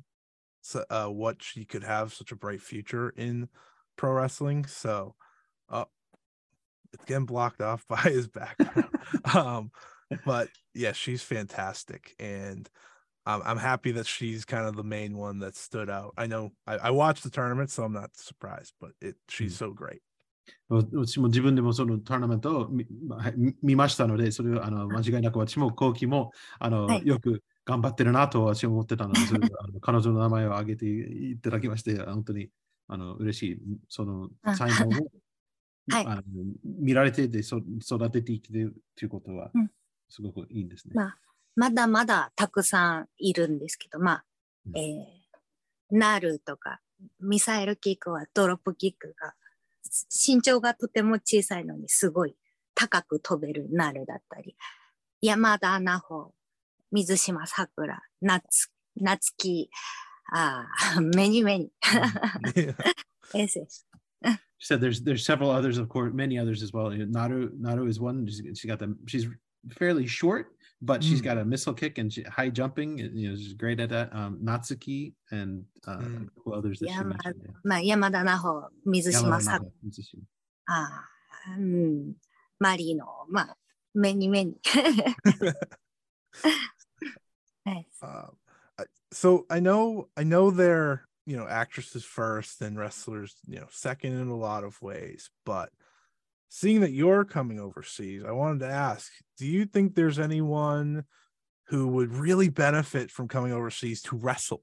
[0.90, 3.48] uh, what she could have such a bright future in
[3.96, 4.66] pro wrestling.
[4.66, 5.14] So,
[5.68, 5.84] uh,
[6.92, 8.88] it's getting blocked off by his background.
[9.34, 9.70] um,
[10.24, 12.68] but yeah, she's fantastic, and
[13.26, 16.14] um, I'm happy that she's kind of the main one that stood out.
[16.16, 19.70] I know I, I watched the tournament, so I'm not surprised, but it she's so
[19.72, 20.02] great.
[20.68, 22.86] 私も自分でもそのトーナメントを見
[23.62, 32.49] 見ましたので、それをあの間違いなく私も後期もあの、はい、よく 頑張ってるなと私は思ってたので、それあの 彼女の名前を挙げていただきまして、本当に
[32.87, 35.11] あの嬉しい、その才能を
[35.89, 36.23] はい、あの
[36.63, 38.47] 見られてでそ育てていく
[38.95, 39.51] ということは、
[40.07, 41.17] すごくいいんですね、まあ。
[41.55, 44.25] まだまだたくさんいるんですけど、まあ、
[44.67, 46.79] うん、えー、ナルとか
[47.19, 49.33] ミサイルキックはドロップキックが
[50.09, 52.35] 身長がとても小さいのにすごい
[52.75, 54.55] 高く飛べるなるだったり、
[55.21, 56.33] 山田奈穂、
[56.90, 59.70] 水島さくら、夏、夏木、
[60.34, 61.70] あ あ、メ ニメニ。
[62.54, 62.74] Yeah.
[63.32, 63.86] ですです。
[64.58, 66.90] She said there's there's several others, of course, many others as well.
[66.90, 68.26] Naru Naru is one.
[68.28, 68.96] She's, she got them.
[69.08, 69.26] She's
[69.76, 70.46] fairly short,
[70.80, 71.24] but she's Mm.
[71.24, 73.00] got a missile kick and she, high jumping.
[73.00, 74.14] and, You know, she's great at that.
[74.14, 76.28] Um, Natsuki and uh, Mm.
[76.28, 77.42] a couple others that she Yama- mentioned.
[77.42, 77.54] yeah.
[77.64, 80.22] まあ、山田奈穂、水島さく Yamada Natsuki.
[80.66, 81.06] あ
[81.48, 82.14] あ、うん、
[82.60, 83.06] マリーの、
[87.66, 87.76] まあ、目に目に。
[87.76, 88.34] はい、 Uh,
[88.76, 93.66] I- so I know I know they're you know actresses first and wrestlers you know
[93.70, 95.70] second in a lot of ways, but
[96.48, 101.04] seeing that you're coming overseas, I wanted to ask: Do you think there's anyone
[101.68, 104.62] who would really benefit from coming overseas to wrestle?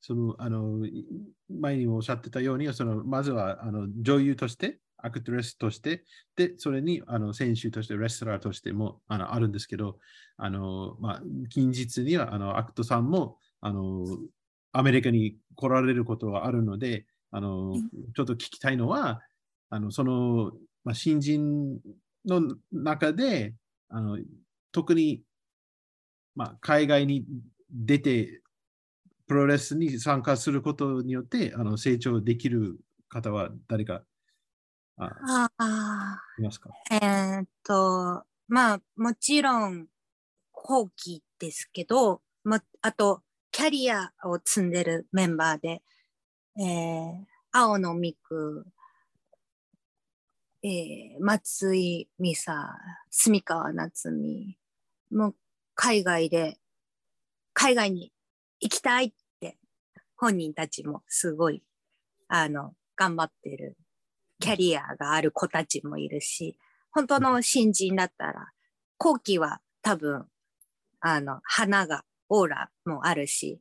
[0.00, 1.04] そのあのい
[1.48, 9.99] 前にもおっしゃってたように、そのまずはあの女優として、 アクトレスとして、で、それにあの選手として、レスラーとしてもあのあるんですけど、
[10.37, 14.05] あのまあ、近日にはあのアクトさんもあの
[14.71, 17.89] アメリカに来られることはあるので、あのうん。
[18.15, 19.21] ちょっと聞きたいのは、
[19.69, 20.51] あのその、
[20.83, 21.79] まあ、新人
[22.25, 23.53] の中で、
[23.89, 24.17] あの
[24.71, 25.21] 特に、
[26.35, 27.25] まあ、海外に
[27.69, 28.41] 出て、
[29.27, 32.77] プロレスに参加することによってあの成長できる
[33.09, 34.03] 方は誰か
[34.97, 36.69] あああ、いますか？
[36.91, 39.87] えーっと、まあ、もちろん、
[40.51, 45.81] 後期ですけど、もあと、キャリアを積んでるメンバーで、
[46.59, 48.65] えー、青野美久、
[50.63, 52.77] えー、松井美沙、
[53.09, 54.57] 住川夏美、
[55.11, 55.35] もう
[55.75, 56.59] 海外で、
[57.53, 58.11] 海外に
[58.59, 59.57] 行きたいって、
[60.15, 61.63] 本人たちもすごい、
[62.27, 63.75] あの、頑張ってる
[64.42, 66.58] キャリアがある子たちもいるし、
[66.92, 68.52] 本当の新人だったら、
[68.96, 70.26] 後期は多分、
[71.00, 73.60] あの、花が、オーラもあるし、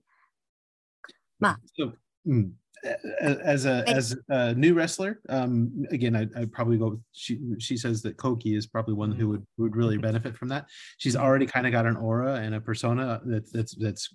[1.39, 1.93] まあ So,
[2.27, 2.51] mm,
[2.83, 6.89] a- as a I- as a new wrestler, um, again, I I probably go.
[6.91, 10.49] With, she she says that Koki is probably one who would would really benefit from
[10.49, 10.65] that.
[10.97, 14.09] She's already kind of got an aura and a persona that's that's that's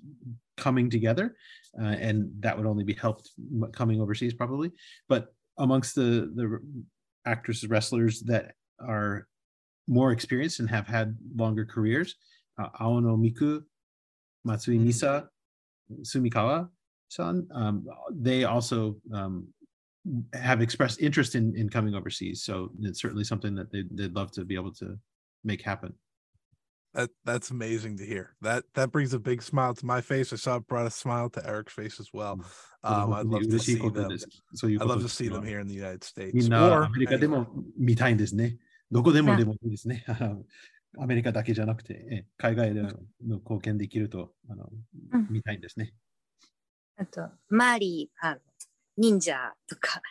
[0.56, 1.36] coming together,
[1.80, 4.72] uh, and that would only be helped m- coming overseas probably.
[5.08, 6.59] But amongst the the
[7.25, 9.27] actresses wrestlers that are
[9.87, 12.15] more experienced and have had longer careers,
[12.61, 13.63] uh, Aono Miku,
[14.45, 14.87] Matsui Mhm.
[14.87, 15.27] Misa,
[16.01, 16.69] sumikawa
[17.09, 19.47] san um, they also um,
[20.33, 22.43] have expressed interest in, in coming overseas.
[22.43, 24.97] So it's certainly something that they'd, they'd love to be able to
[25.43, 25.93] make happen.
[26.96, 28.34] That that's amazing to hear.
[28.42, 30.30] That that brings a big smile to my face.
[30.30, 32.38] I saw it brought a smile to Eric's face as well.
[32.84, 34.18] Um, I'd love to see them.
[34.54, 36.34] そういう I'd こと love to です see よ them here in the United States.
[36.34, 37.30] みんな or アメリカで anywhere.
[37.30, 37.46] も
[37.78, 38.58] 見たいんですね。
[38.90, 40.04] どこでもうんでもいいですね。
[40.06, 40.44] あの
[40.98, 42.90] アメリカだけじゃなくて、え海外での
[43.38, 44.68] 貢献できるとあの
[45.12, 45.94] うん見たいんですね。
[46.98, 48.40] あと、マーリー、あの
[48.98, 49.34] 忍者
[49.66, 50.02] とか、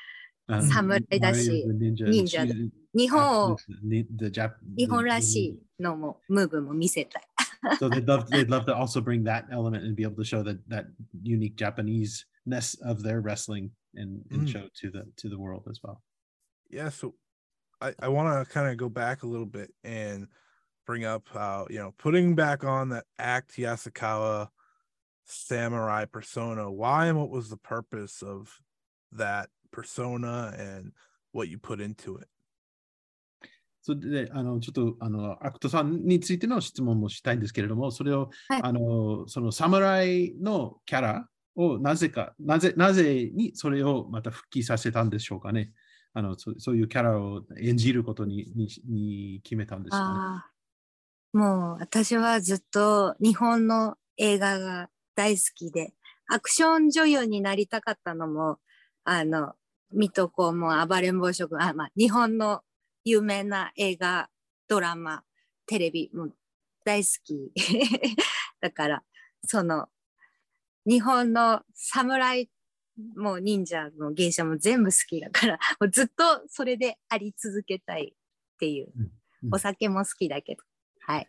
[0.48, 5.46] あ侍だし Mario the Ninja 忍者 she's- 日本を、 the- the Jap- 日本ら the- し
[5.80, 7.24] いのも、ムーブも見せたい。
[7.80, 10.44] so they'd love they'd love to also bring that element and be able to show
[10.44, 10.86] that that
[11.24, 14.48] unique Japanese ness of their wrestling and, and Mm.
[14.48, 16.02] show to the to the world as well.
[16.72, 17.14] yeah so
[17.82, 20.28] i i want to kind of go back a little bit and
[20.88, 24.50] bring up how you know putting back on that act yasukawa
[25.26, 28.60] samurai persona why and what was the purpose of
[29.12, 30.94] that persona and
[31.32, 32.28] what you put into it
[33.87, 45.71] それで、あの、ちょっと、あの、アクトさんについての質問もしたいんですけれども、それを、はいあの、その侍のキャラをなぜか、なぜ、なぜにそれをまた復帰させたんでしょうかね。
[46.15, 50.49] あの、そそういうキャラを演じることににに決めたんですか
[51.33, 51.41] ね。
[51.41, 55.95] もう私はずっと日本の映画が大好きで、
[56.27, 58.59] アクション女優になりたかったのも、
[59.05, 59.53] あの、
[59.93, 62.63] 水戸黄門、暴れん坊将軍、あ、まあ、日本の
[63.07, 64.29] 有名な映画、
[64.69, 65.23] ドラマ、
[65.65, 66.37] テレビ、もう
[66.85, 67.53] 大好き。
[68.61, 69.03] だから、
[69.47, 69.87] その、
[70.85, 72.51] 日本の侍
[73.17, 78.93] もう忍者の芸者も全部好きだから、もうずっとそれであり続けたいっていう。
[78.99, 79.11] うん
[79.53, 80.63] お酒も好きだけど。
[81.01, 81.29] はい。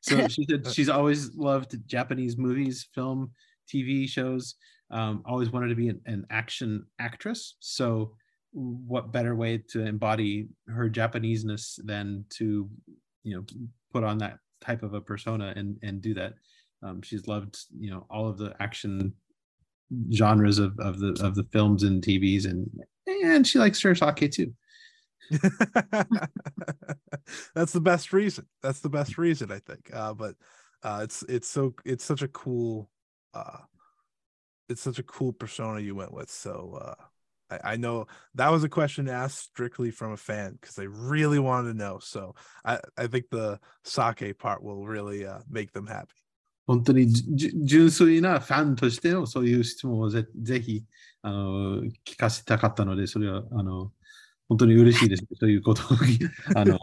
[0.00, 3.30] So she said she's always loved Japanese movies, film,
[3.68, 4.56] TV shows.
[4.90, 7.56] Um, always wanted to be an, an action actress.
[7.60, 8.12] So,
[8.52, 12.68] what better way to embody her Japaneseness than to,
[13.22, 13.44] you know,
[13.92, 16.34] put on that type of a persona and and do that?
[16.82, 19.14] Um, she's loved, you know, all of the action
[20.12, 22.68] genres of, of the of the films and TVs, and
[23.06, 24.52] and she likes her sake too.
[27.54, 28.46] that's the best reason.
[28.62, 29.90] That's the best reason, I think.
[29.92, 30.34] Uh, but
[30.82, 32.90] uh, it's it's so it's such a cool
[33.34, 33.58] uh,
[34.68, 36.30] it's such a cool persona you went with.
[36.30, 37.04] So uh,
[37.51, 41.39] I, I know that was a question asked strictly from a fan because they really
[41.39, 41.99] wanted to know.
[41.99, 42.35] So
[42.65, 46.15] I I think the sake part will really uh, make them happy.
[46.67, 50.83] 本当にじゅ純粋なファンとしてのそういう質問をぜぜひ
[51.21, 53.93] あの聞かせたかったので、それはあの
[54.49, 55.25] 本当に嬉しいです。
[55.39, 55.97] ということを
[56.55, 56.77] あの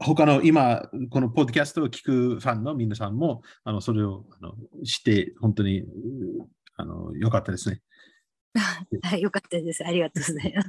[0.00, 5.84] 他の今、このポッドキャストを聞くファンの皆さんもあのそれをあの知って、本当に
[6.76, 7.80] あのよかったですね。
[9.19, 9.85] よかったです。
[9.85, 10.67] ありがとうございます。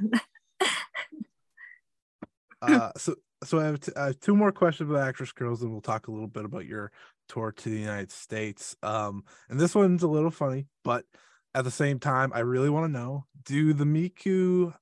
[2.61, 5.71] uh, so, so I have, t- I have two more questions about actress girls, and
[5.71, 6.91] we'll talk a little bit about your
[7.27, 8.75] tour to the United States.
[8.83, 11.05] Um, and this one's a little funny, but
[11.53, 14.73] at the same time, I really want to know: Do the Miku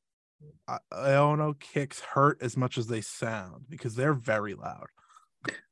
[0.68, 3.66] uh, Aono kicks hurt as much as they sound?
[3.70, 4.88] Because they're very loud.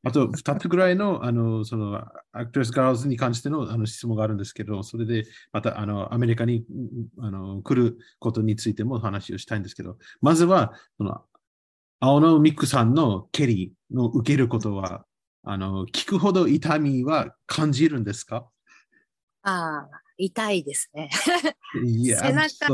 [0.04, 6.66] あと2つぐらいのあのそのアクトレスガールズに関してのあの質問があるんですけど、それでまたあのアメリカに
[7.18, 11.22] うんあの来ることについても話をしたいんですけど、まずはその
[12.00, 15.06] 青野ミックさんの蹴りの受けることは、
[15.44, 18.48] あの聞くほど痛みは感じるんですか？
[19.44, 21.10] ああ、痛いですね。
[21.86, 22.68] Yeah, 背中.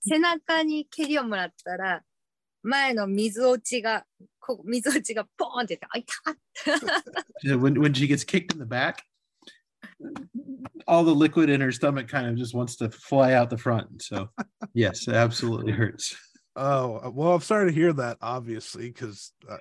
[0.00, 2.02] 背中に蹴りをもらったら、
[2.62, 4.04] 前の水落ちが、
[4.47, 6.33] こう水落ちがポーンって言って、あ、
[7.45, 9.03] 痛っ When, when she gets kicked in the back,
[10.87, 14.01] all the liquid in her stomach kind of just wants to fly out the front.
[14.01, 14.29] So,
[14.73, 16.15] yes, it absolutely hurts.
[16.55, 18.17] Oh well, I'm sorry to hear that.
[18.21, 19.57] Obviously, because uh,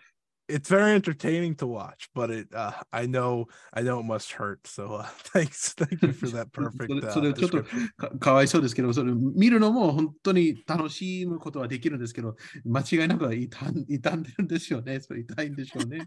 [0.49, 4.67] it's very entertaining to watch, but it uh, I know I know it must hurt.
[4.67, 6.89] So uh, thanks, thank you for that そ perfect.
[6.89, 7.89] れ Uh, それちょっと description.
[7.97, 15.01] かかわいそうですけど、それ見るのも本当に楽しむことはできるんですけど、間違いなく痛ん傷んでるんですよね。
[15.01, 16.07] それ痛いんでしょうね。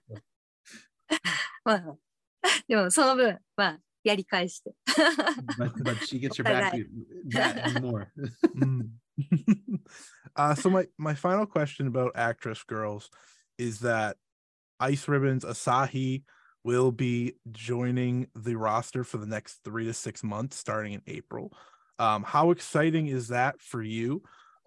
[1.64, 1.96] まあ、
[2.68, 4.76] でもその分、まあ、やり返して。
[5.58, 6.74] but, but she gets her back
[7.30, 8.12] that and more.
[8.56, 8.90] Mm.
[10.36, 13.10] uh, so my my final question about actress girls
[13.58, 14.18] is that
[14.81, 16.23] Ice Ribbon's Asahi
[16.65, 21.53] will be joining the roster for the next three to six months, starting in April.
[21.99, 24.23] Um, how exciting is that for you?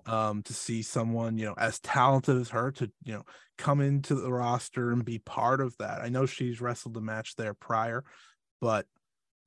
[0.05, 3.23] Um, to see someone you know as talented as her to you know
[3.57, 6.01] come into the roster and be part of that.
[6.01, 8.03] I know she's wrestled a match there prior,
[8.59, 8.85] but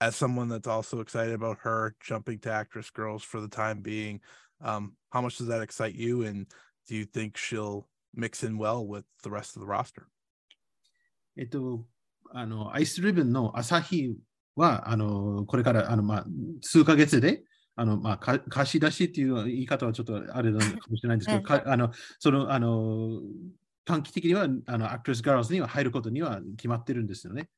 [0.00, 4.20] as someone that's also excited about her jumping to actress girls for the time being,
[4.62, 6.22] um, how much does that excite you?
[6.22, 6.46] And
[6.88, 10.06] do you think she'll mix in well with the rest of the roster?
[11.39, 11.84] えっと、
[12.32, 14.16] あの、アイスリブンの朝日
[14.57, 16.26] は、あの、これから、あの、まあ、
[16.62, 17.45] 数ヶ月で、
[17.76, 23.20] あの、まあ、か貸し出しっていう言い方はちょっとあれなのかもしれないんですけど、かあの、その、あの、
[23.84, 27.49] 短期的には、あの、アクトレスガールズには入ることには決まってるんですよね。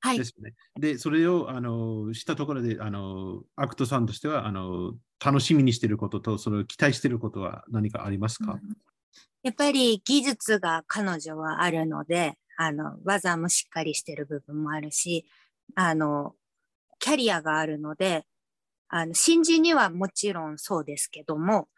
[0.00, 0.24] はいで。
[0.24, 0.54] すよね。
[0.80, 8.58] で、それを、あの、したところで、あの、アクトさんとしては、あの、楽しみにしていることと、それを期待していることは何かありますか、
[9.42, 15.26] やっぱり技術が彼女はあるので、あの、技もしっかりしてる部分もあるし、
[15.74, 16.34] あの、
[16.98, 18.26] キャリアがあるので、
[18.88, 21.68] あの、新人にはもちろんそうですけども、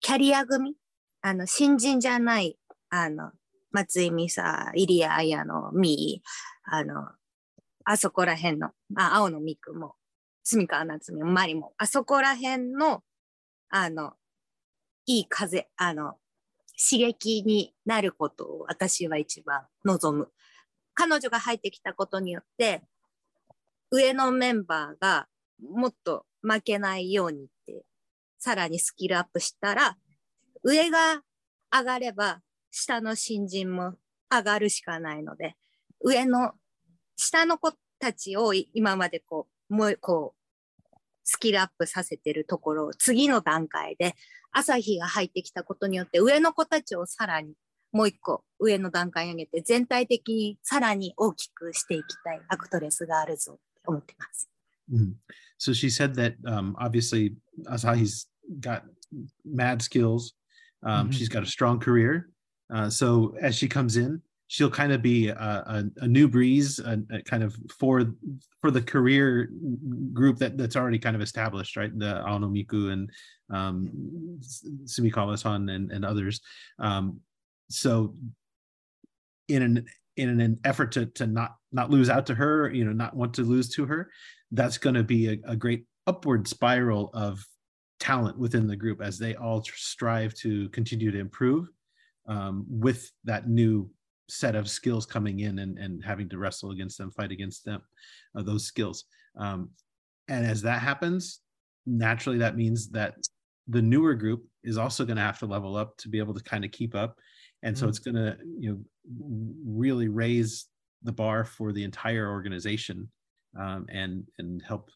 [0.00, 0.74] キャリア組、
[1.22, 2.58] あの、新人じゃない、
[2.90, 3.32] あの、
[3.70, 6.28] 松井美沙、入谷彩のミー、
[6.64, 7.08] あの、
[7.84, 9.94] あそこら辺の、あ、青野美久も、
[10.42, 13.02] 住川夏美も、マリも、あそこら辺の、
[13.70, 14.14] あの、
[15.06, 16.16] いい風、あの、
[16.80, 20.28] 刺激になることを私は一番望む。
[20.94, 22.82] 彼女が入ってきたことによって、
[23.90, 25.28] 上のメンバーが
[25.60, 27.84] もっと負けないようにって、
[28.38, 29.96] さらにスキルアップしたら、
[30.62, 31.22] 上が
[31.70, 33.94] 上がれば、下の新人も
[34.30, 35.56] 上がるしかないので、
[36.02, 36.52] 上の、
[37.16, 40.39] 下の子たちを今までこう、もうこう、
[41.30, 44.16] スキルアップさせてるところを次の段階で
[44.50, 47.54] 朝日が入ってきたことによって上の子たちをさらに
[47.92, 54.48] もう一個上の段階に上げて全体的にさらに大きくしていきたいアクトレスがあるぞって思ってます。
[54.92, 55.12] Mm.
[55.56, 57.36] So she said that um, obviously
[57.68, 58.26] Asahi's
[58.58, 58.82] got
[59.44, 60.34] mad skills.
[60.82, 61.12] Um, Mhm.
[61.12, 62.30] She's got a strong career.
[62.74, 64.20] Uh, so as she comes in,
[64.52, 65.34] she'll kind of be a,
[65.76, 68.12] a, a new breeze, a, kind of for
[68.60, 69.48] for the career
[70.12, 71.96] group that, that's already kind of established, right?
[71.96, 73.10] The Aono Miku and
[73.48, 73.88] um,
[74.92, 76.40] Sumikawa-san and, and others.
[76.80, 77.20] Um,
[77.68, 78.16] so
[79.46, 79.86] in an
[80.16, 83.32] in an effort to to not not lose out to her, you know, not want
[83.34, 84.10] to lose to her,
[84.50, 87.46] that's going to be a, a great upward spiral of
[88.00, 91.68] talent within the group as they all tr- strive to continue to improve.
[92.30, 93.90] um, with that new
[94.30, 97.82] set of skills coming in and, and having to wrestle against them, fight against them,
[98.34, 99.04] uh, those skills.
[99.36, 99.70] Um,
[100.28, 101.40] and as that happens,
[101.86, 103.14] naturally that means that
[103.68, 106.42] the newer group is also going to have to level up to be able to
[106.42, 107.18] kind of keep up.
[107.62, 107.88] And so Mhm.
[107.88, 108.84] it's going to, you know,
[109.64, 110.66] really raise
[111.02, 113.10] the bar for the entire organization
[113.58, 114.90] um, and and help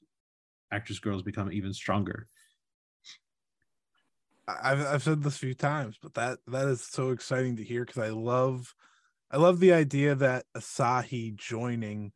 [0.71, 2.29] actress girls become even stronger.
[4.47, 7.85] I've I've said this a few times, but that that is so exciting to hear
[7.85, 8.75] because I love
[9.31, 12.13] I love the idea that Asahi joining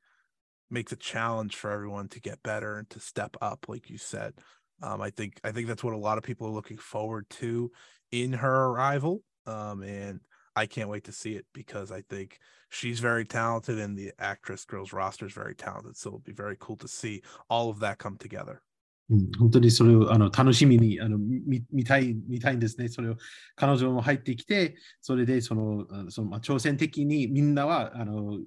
[0.71, 4.35] makes a challenge for everyone to get better and to step up, like you said.
[4.83, 7.71] Um, I think I think that's what a lot of people are looking forward to
[8.13, 9.23] in her arrival.
[9.47, 10.21] Um, and
[10.55, 12.39] I can't wait to see it because I think
[12.69, 15.97] she's very talented and the actress girls roster is very talented.
[15.97, 18.63] So it'll be very cool to see all of that come together.
[19.11, 22.89] うん本当にそれをあの楽しみにあの見見たい見たいんですね。
[22.89, 23.17] それを
[23.57, 28.39] 彼女も入ってきて、それでそのそのまあ挑戦的にみんなはあの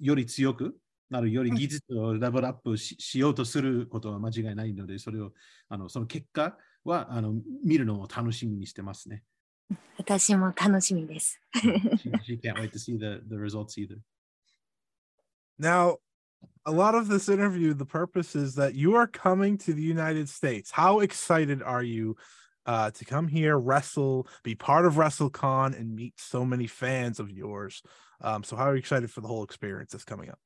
[0.00, 0.76] より強く
[1.10, 5.32] なる、より技術をレベルアップししようとすることは間違いないので、それを
[5.68, 7.34] あのその結果はあの
[7.64, 9.22] 見るのを楽しみにしてますね。
[9.98, 11.38] 私も楽しみです。
[11.54, 13.98] she, she can't wait to see the, the results either.
[15.58, 15.98] Now,
[16.65, 20.29] a lot of this interview, the purpose is that you are coming to the United
[20.29, 20.71] States.
[20.71, 22.15] How excited are you
[22.65, 27.29] uh, to come here, wrestle, be part of WrestleCon, and meet so many fans of
[27.29, 27.83] yours?
[28.21, 30.39] Um, so, how are you excited for the whole experience that's coming up?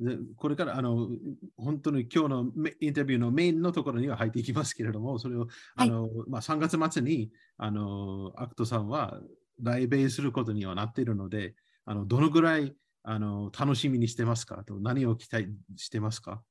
[0.00, 1.08] でこれからあの
[1.56, 9.20] 本当に今日のメインタビューのメインのところには入っていきますけれども、それをあの、まあ、3月末にあのアクトさんは
[9.62, 11.54] 来米することにはなっているので、
[11.84, 14.63] あのどのぐらい あの楽しみにしてますか？
[14.65, 15.47] と何を期待
[15.77, 16.43] してますか？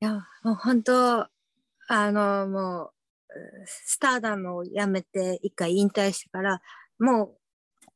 [0.00, 2.92] いや、もう本当、あの、もう、
[3.66, 6.60] スターダムを辞めて一回引退してから、
[6.98, 7.38] もう、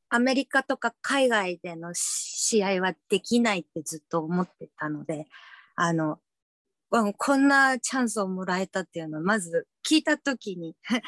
[0.09, 5.27] アメリカとか海外での試合はできないってずっと思ってたので、
[5.75, 6.21] あの、
[6.91, 10.77] こんなチャンスをもらえたっていうのを、まず聞いたときに、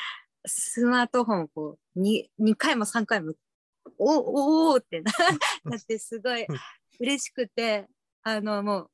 [0.47, 3.35] スマートフォンをこう 2, 2回も3回も、
[3.99, 5.13] おおおってな
[5.65, 6.47] なってすごい
[7.01, 7.87] 嬉しくて、
[8.23, 8.91] あの、もう、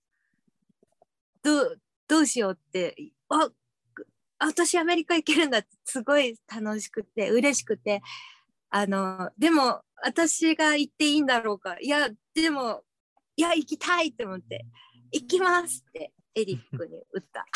[1.42, 2.96] どう、どうしようって、
[3.28, 3.50] あ、
[4.38, 8.02] 私アメリカ行けるんだってすごい楽しくて嬉しくて
[8.70, 12.82] あのでも私が行っていいんだろうかいやでも
[13.36, 14.66] いや行きたいって思って
[15.12, 17.46] 行きますってエリックに打った。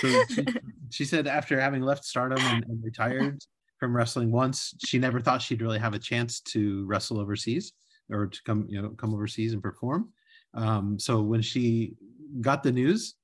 [0.00, 0.44] So she,
[0.90, 3.38] she said after having left Stardom and, and retired
[3.78, 7.72] from wrestling once, she never thought she'd really have a chance to wrestle overseas
[8.10, 10.08] or to come, you know, come overseas and perform.
[10.54, 11.94] Um, so when she
[12.40, 13.14] got the news,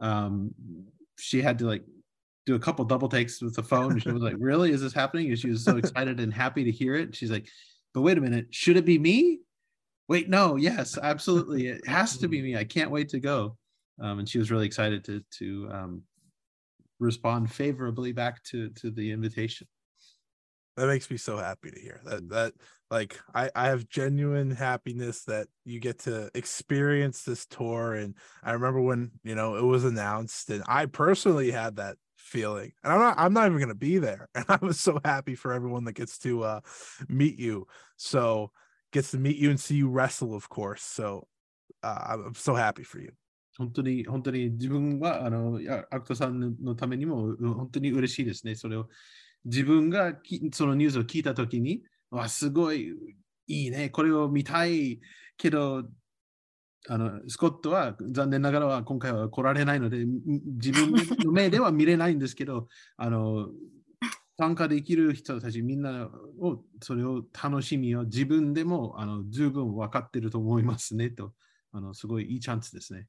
[0.00, 0.52] um,
[1.18, 1.84] she had to like
[2.46, 3.98] do a couple double takes with the phone.
[3.98, 4.72] She was like, "Really?
[4.72, 7.14] Is this happening?" And she was so excited and happy to hear it.
[7.14, 7.48] She's like,
[7.94, 9.40] "But wait a minute, should it be me?"
[10.08, 12.56] Wait, no, yes, absolutely, it has to be me.
[12.56, 13.56] I can't wait to go
[14.00, 16.02] um, and she was really excited to to um,
[16.98, 19.66] respond favorably back to to the invitation
[20.77, 22.29] That makes me so happy to hear that.
[22.29, 22.53] That
[22.89, 27.95] like I I have genuine happiness that you get to experience this tour.
[27.95, 32.71] And I remember when you know it was announced, and I personally had that feeling.
[32.83, 34.29] And I'm not I'm not even gonna be there.
[34.35, 36.61] And I was so happy for everyone that gets to uh
[37.07, 37.67] meet you.
[37.97, 38.51] So
[38.91, 40.81] gets to meet you and see you wrestle, of course.
[40.81, 41.27] So
[41.83, 43.11] uh, I'm I'm so happy for you.
[43.57, 48.55] 本当に本当に自分はあのいやアクトさんのためにもうん本当に嬉しいですね。
[48.55, 48.87] それを
[49.44, 50.14] 自分が
[50.52, 52.94] そのニュースを聞いたときに、わすごい
[53.46, 55.00] いいね、これを見たい
[55.36, 55.84] けど、
[56.86, 63.48] あのスコットは残念ながらは今回は来られないので、自分の目では見れないんですけど、あの
[64.36, 66.08] 参加できる人たちみんな
[66.40, 71.32] をそれを楽しみを自分でもあの十分分かってると思いますねと、
[71.72, 73.06] あのすごいいいチャンスですね。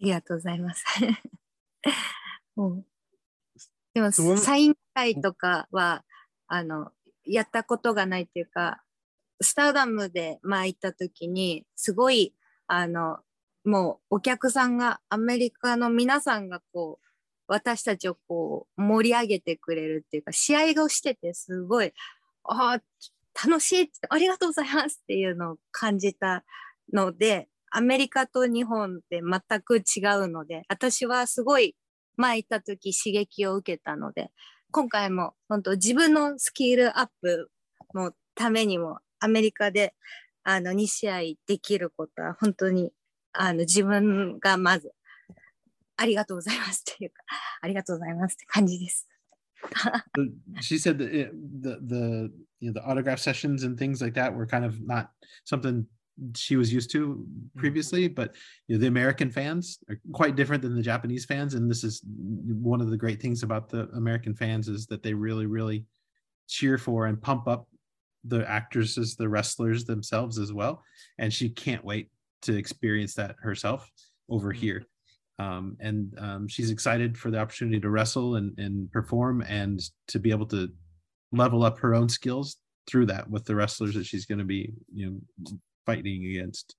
[0.00, 0.84] ありがとうございます。
[2.56, 2.84] う
[3.94, 6.04] でも、サイン会とかは、
[6.46, 6.90] あの、
[7.24, 8.82] やったことがないっていうか、
[9.40, 12.34] スターダムで前行った時に、すごい、
[12.66, 13.18] あの、
[13.64, 17.06] もうお客さんが、アメリカの皆さんがこう、
[17.48, 21.92] 私たちをこう、盛り上げてくれるっていうか、試合をしてて、すごい、
[22.44, 26.44] ああ、楽しいって、ありがとうございますっていうのを感じた
[26.92, 31.76] ので、アメリカと日本って全く違うので、私はすごい
[32.18, 34.30] 前行った時刺激を受けたので、
[34.70, 37.50] 今回も本当自分のスキルアップ
[37.94, 39.94] のためにもアメリカで
[40.44, 42.92] あの2試合できることは本当に
[43.32, 44.92] あの自分がまず
[45.96, 47.22] ありがとうございますっていうか、
[47.60, 49.08] ありがとうございますって感じです。
[50.60, 54.32] she said that it, the the you know the autograph sessions and things like that
[54.32, 55.08] were kind of not
[55.44, 55.84] something
[56.34, 57.24] she was used to
[57.56, 58.34] previously but
[58.66, 62.02] you know, the american fans are quite different than the japanese fans and this is
[62.06, 65.84] one of the great things about the american fans is that they really really
[66.48, 67.68] cheer for and pump up
[68.24, 70.82] the actresses the wrestlers themselves as well
[71.18, 72.08] and she can't wait
[72.42, 73.90] to experience that herself
[74.28, 74.84] over here.
[75.38, 80.18] Um, and um, she's excited for the opportunity to wrestle and, and perform and to
[80.18, 80.68] be able to
[81.32, 82.56] level up her own skills
[82.88, 85.58] through that with the wrestlers that she's going to be you know
[85.94, 86.76] fighting against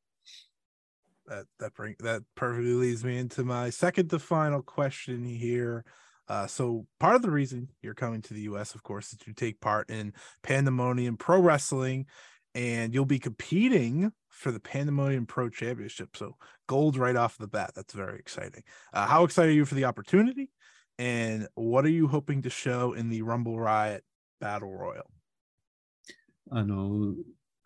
[1.27, 5.85] that that bring that perfectly leads me into my second to final question here.
[6.27, 9.33] Uh, so part of the reason you're coming to the U.S., of course, is to
[9.33, 12.05] take part in Pandemonium Pro Wrestling,
[12.53, 16.15] and you'll be competing for the Pandemonium Pro Championship.
[16.15, 16.35] So
[16.67, 17.71] gold right off the bat.
[17.75, 18.61] That's very exciting.
[18.93, 20.51] Uh, how excited are you for the opportunity?
[20.99, 24.03] And what are you hoping to show in the Rumble Riot
[24.39, 25.09] Battle Royal?
[26.51, 27.13] あの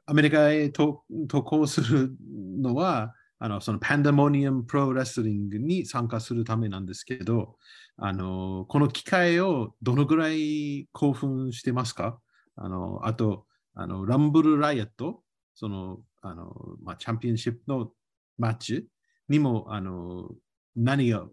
[0.06, 2.16] アメリカへ渡航する
[2.60, 7.56] のはあのそのパンダモニアムプロレスリングに参加するためなんですけど
[7.98, 12.20] あのこの機会をどのぐらい興奮してますか？
[12.56, 13.46] あのあと
[13.76, 15.22] あのランブルライアット
[15.56, 17.92] そのあの、まあ、チャンピオンシップの
[18.38, 18.88] マッチ
[19.30, 20.30] にもあの
[20.76, 21.30] 何を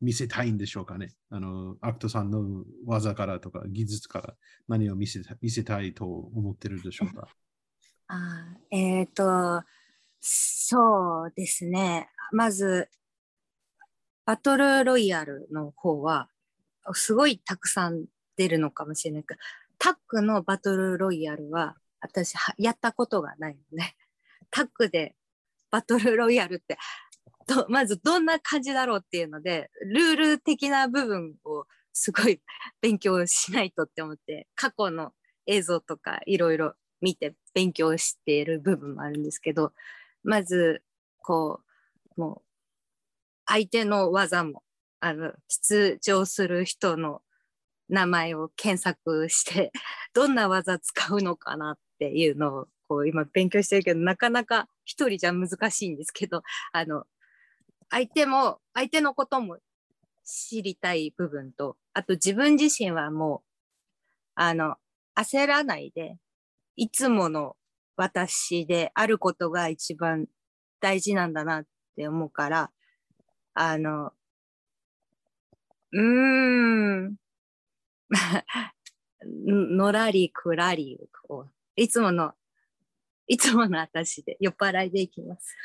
[0.00, 1.12] 見せたいんでしょうかね？
[1.30, 4.34] あのアクトさんの技からとか技術から
[4.68, 7.28] 何を見せた見せたいと思ってるでしょうか？
[8.12, 9.62] あえっ、と、
[10.20, 12.08] そうですね。
[12.32, 12.88] まず、
[14.26, 16.28] バトルロイヤルの方は、
[16.92, 18.06] すごいたくさん
[18.36, 19.40] 出るのかもしれないけど、
[19.78, 23.94] タッグのバトルロイヤルは、私はやったことがないのね。
[24.50, 25.14] タッグで
[25.70, 26.78] バトルロイヤルって、
[27.46, 32.40] どまずどんな感じだろうっていうので、ルール的な部分をすごい
[32.80, 35.12] 勉強しないとって思って、過去の
[35.46, 39.72] 映像とかいろいろ見て勉強している部分もあるんですけど、
[40.22, 40.82] まず、
[41.20, 41.60] こ
[42.16, 42.42] う、もう、
[43.46, 44.62] 相手の技も、
[45.00, 47.22] あの、出場する人の
[47.88, 49.72] 名前を検索して、
[50.14, 56.42] どんな技使うのかなっていうのを、こう、今勉強してるけど、なかなか一人じゃ難しいんですけど、
[56.72, 57.04] あの、
[57.90, 59.58] 相手も、相手のことも
[60.24, 63.48] 知りたい部分と、あと自分自身はもう、
[64.36, 64.76] あの、
[65.16, 66.16] 焦らないで、
[66.76, 67.56] いつもの
[67.96, 70.26] 私であることが一番
[70.80, 71.64] 大事なんだなっ
[71.96, 72.70] て思うから、
[73.54, 74.12] あの、
[75.92, 77.16] うーん、
[79.26, 80.98] のらりくらり
[81.28, 81.46] を、
[81.76, 82.32] いつもの、
[83.26, 85.56] いつもの私で酔っ払いでいきます。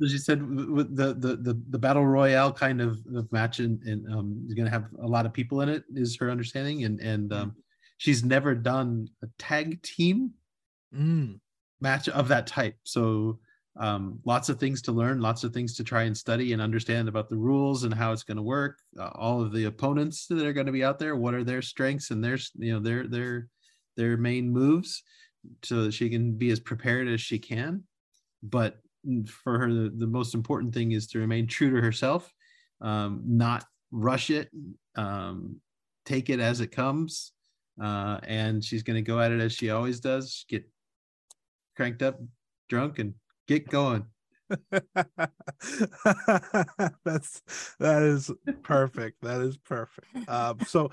[0.00, 3.58] So she said w- w- the, the the the battle royale kind of, of match
[3.58, 6.30] and, and um, is going to have a lot of people in it is her
[6.30, 7.56] understanding and and um,
[7.98, 10.32] she's never done a tag team
[10.94, 11.40] Mm.
[11.80, 12.76] match of that type.
[12.84, 13.38] So
[13.76, 17.08] um, lots of things to learn lots of things to try and study and understand
[17.08, 20.44] about the rules and how it's going to work uh, all of the opponents that
[20.44, 21.14] are going to be out there.
[21.14, 23.48] What are their strengths and their you know their their
[23.96, 25.02] their main moves
[25.62, 27.84] so that she can be as prepared as she can.
[28.42, 28.78] But
[29.28, 32.32] for her the, the most important thing is to remain true to herself
[32.80, 34.50] um, not rush it
[34.96, 35.60] um,
[36.04, 37.32] take it as it comes
[37.80, 40.64] uh, and she's going to go at it as she always does get
[41.76, 42.20] cranked up
[42.68, 43.14] drunk and
[43.46, 44.04] get going
[47.04, 47.42] That's
[47.78, 48.30] that is
[48.62, 49.22] perfect.
[49.22, 50.28] That is perfect.
[50.28, 50.90] Um, so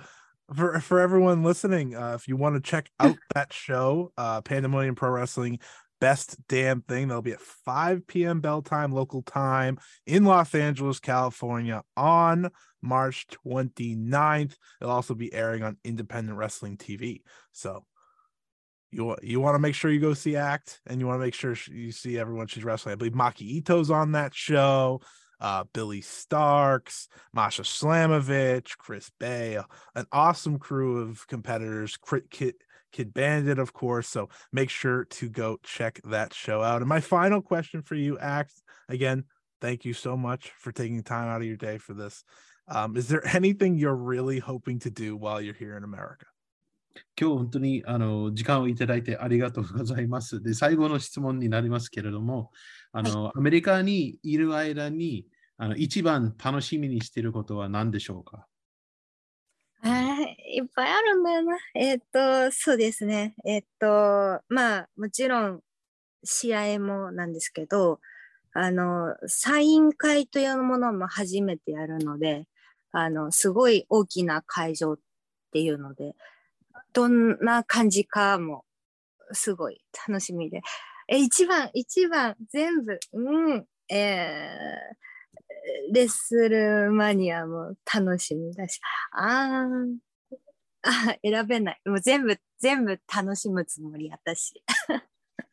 [0.54, 4.96] for for everyone listening, uh, if you want to check out that show, uh, Pandemonium
[4.96, 5.60] Pro Wrestling,
[6.00, 7.08] best damn thing.
[7.08, 8.42] That'll be at 5 p.m.
[8.42, 12.50] Bell time, local time in Los Angeles, California, on
[12.82, 14.56] March 29th.
[14.82, 17.22] It'll also be airing on Independent Wrestling TV.
[17.52, 17.86] So
[18.92, 21.34] you you want to make sure you go see Act, and you want to make
[21.34, 22.94] sure you see everyone she's wrestling.
[22.94, 25.02] I believe Maki Ito's on that show.
[25.42, 29.60] Uh, Billie Starkz, Masha Slamovich, Chris Bay,
[29.94, 31.98] an awesome crew of competitors.
[31.98, 32.30] Crit
[32.96, 34.08] Kidd Bandit, of course.
[34.08, 36.82] So make sure to go check that show out.
[36.82, 38.54] And my final question for you, Act,
[38.88, 39.26] again,
[39.60, 42.24] thank you so much for taking time out of your day for this.
[42.70, 46.26] Um, is there anything you're really hoping to do while you're here in America?
[47.20, 50.42] 今日本当にあの時間をいただいてありがとうございます。
[50.42, 52.52] で最後の質問になりますけれども、
[52.94, 55.26] あのアメリカにいる間に
[55.58, 58.48] あの一番楽しみにしていることは何でしょうか。
[59.90, 61.58] いっぱいあるんだよな。
[61.76, 63.36] えーっと、そうですね。
[63.46, 65.62] えーっと、まあ、もちろん、
[66.24, 68.00] 試合もなんですけど、
[68.54, 72.48] あの、サイン会というものも初めてやるので、
[72.92, 75.00] あの、すごい大きな会場っ
[75.52, 76.16] ていうので、
[76.94, 78.64] どんな感じかも
[79.34, 80.62] すごい楽しみで。
[81.08, 84.96] え、一番、一番、全部、うん、えー、
[85.93, 88.81] レッスルマニアも楽しみだし、
[89.13, 89.97] あー
[90.83, 91.81] あ、選べない。
[91.85, 94.55] もう全部、全部楽しむつもり、私。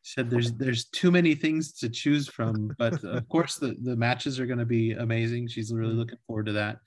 [0.08, 4.40] said there's there's too many things to choose from but of course the the matches
[4.40, 6.78] are going to be amazing she's really looking forward to that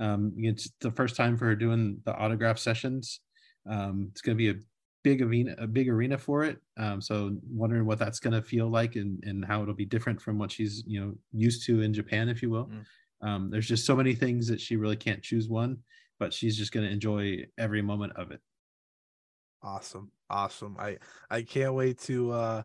[0.00, 3.20] um it's the first time for her doing the autograph sessions
[3.70, 4.54] um it's going to be a
[5.02, 8.68] big arena a big arena for it um so wondering what that's going to feel
[8.68, 11.92] like and and how it'll be different from what she's you know used to in
[11.92, 12.84] japan if you will Mm.
[13.22, 15.78] um there's just so many things that she really can't choose one
[16.18, 18.40] but she's just going to enjoy every moment of it
[19.62, 20.10] Awesome.
[20.30, 20.76] Awesome.
[20.78, 20.98] I
[21.30, 22.62] I can't wait to uh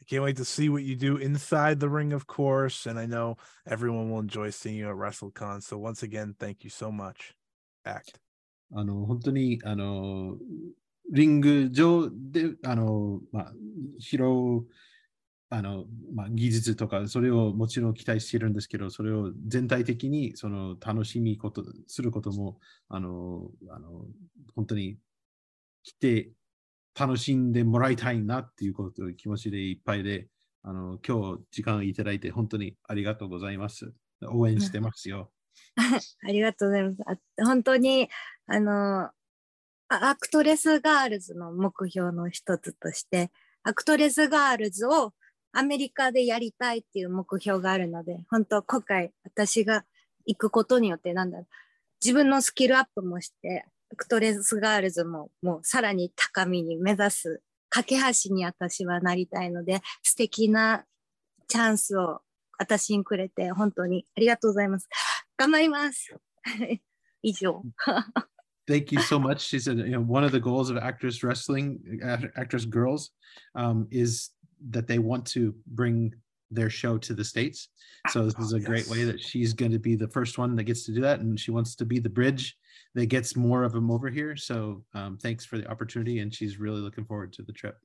[0.00, 2.86] I can't wait to see what you do inside the ring, of course.
[2.86, 5.62] And I know everyone will enjoy seeing you at WrestleCon.
[5.62, 7.34] So once again, thank you so much.
[7.84, 8.20] Act.
[8.72, 10.36] あの、本当に、あの、
[11.11, 13.53] リング上で、あの、まあ、
[14.01, 14.67] 披露、
[15.49, 15.85] あの、
[16.15, 24.05] まあ、技術とか、それをもちろん期待しているんですけど、それを全体的に、その、楽しみこと、することも、あの、あの、
[24.55, 24.97] 本当に
[25.83, 26.31] 来て、
[26.97, 30.27] 楽しんでもらいたいなっていうこと、気持ちでいっぱいで、
[30.63, 33.93] あの、今日時間いただいて、本当にありがとうございます。
[34.29, 35.31] 応援してますよ。
[36.23, 36.97] ありがとうございます。
[37.43, 38.09] 本当に、
[38.47, 39.09] あの、
[39.93, 43.29] アクトレスガールズの目標の一つとして、
[43.63, 45.13] アクトレスガールズを
[45.51, 49.83] アメリカでやりたいっていう目標があるので、本当今回私が
[50.25, 51.47] 行くことによって、なんだろう、
[52.01, 60.85] 自分のスキルアップもして、アクトレスガールズももうさらに高みに目指す架け橋に私はなりたいので、素敵な
[61.49, 62.21] チャンスを
[62.57, 64.87] 私にくれて、本当にありがとうございます。
[65.35, 66.15] 頑張ります。
[67.23, 67.61] 以上。
[68.67, 69.41] Thank you so much.
[69.41, 71.99] She said, you know, one of the goals of actress wrestling,
[72.35, 73.11] actress girls,
[73.55, 74.31] um, is
[74.69, 76.13] that they want to bring
[76.51, 77.69] their show to the states.
[78.09, 80.55] So this is Oh, a great way that she's going to be the first one
[80.55, 82.57] that gets to do that, and she wants to be the bridge
[82.93, 84.35] that gets more of them over here.
[84.35, 87.77] So um, thanks for the opportunity, and she's really looking forward to the trip.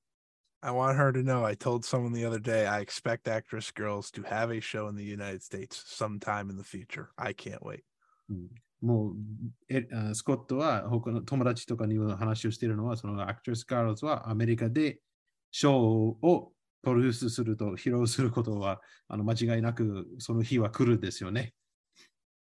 [0.62, 1.44] I want her to know.
[1.44, 4.96] I told someone the other day I expect actress girls to have a show in
[4.96, 7.10] the United States sometime in the future.
[7.16, 7.84] I can't wait.
[8.80, 9.14] もう
[9.68, 15.00] えあスコットは他の友達とかにも話をしているのは、そのアクトレス・ガールズはアメリカで
[15.50, 16.52] ショーを
[16.82, 21.54] プロデュースすると披露することは あの間違いなくその日は来るですよね。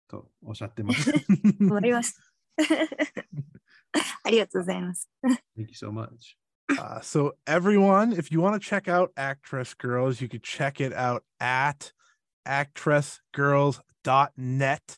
[0.07, 1.11] とおっしゃってます。
[1.59, 2.19] 頑張ります。
[4.23, 5.09] ありがとうございます。
[5.57, 6.37] Thank you so much.
[6.77, 10.93] Uh, so everyone, if you want to check out Actress Girls, you could check it
[10.93, 11.93] out at
[12.47, 14.97] actressgirls.net.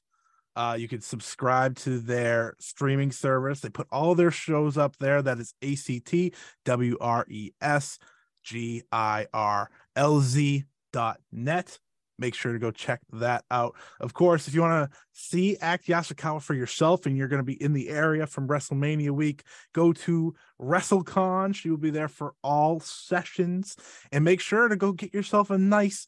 [0.58, 3.60] Uh, you can subscribe to their streaming service.
[3.60, 5.22] They put all their shows up there.
[5.22, 6.34] That is A C T
[6.66, 8.00] W R E S
[8.44, 11.78] G I R L Z dot net.
[12.18, 13.76] Make sure to go check that out.
[14.00, 17.46] Of course, if you want to see Act Yasukawa for yourself and you're going to
[17.46, 19.44] be in the area from WrestleMania week,
[19.74, 21.54] go to WrestleCon.
[21.54, 23.76] She will be there for all sessions.
[24.12, 26.08] And make sure to go get yourself a nice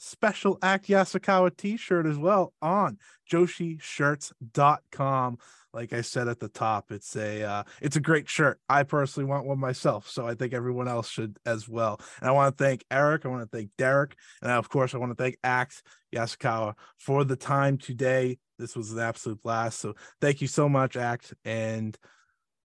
[0.00, 2.98] special Act Yasukawa t-shirt as well on
[3.30, 5.38] joshishirts.com.
[5.72, 8.58] Like I said at the top, it's a uh, it's a great shirt.
[8.68, 12.00] I personally want one myself, so I think everyone else should as well.
[12.20, 14.98] And I want to thank Eric, I want to thank Derek, and of course I
[14.98, 18.38] want to thank Act Yasukawa for the time today.
[18.58, 19.78] This was an absolute blast.
[19.78, 21.34] So thank you so much, Act.
[21.44, 21.96] And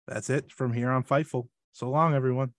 [0.08, 1.50] that's it from here on Fightful.
[1.74, 2.54] So long, everyone.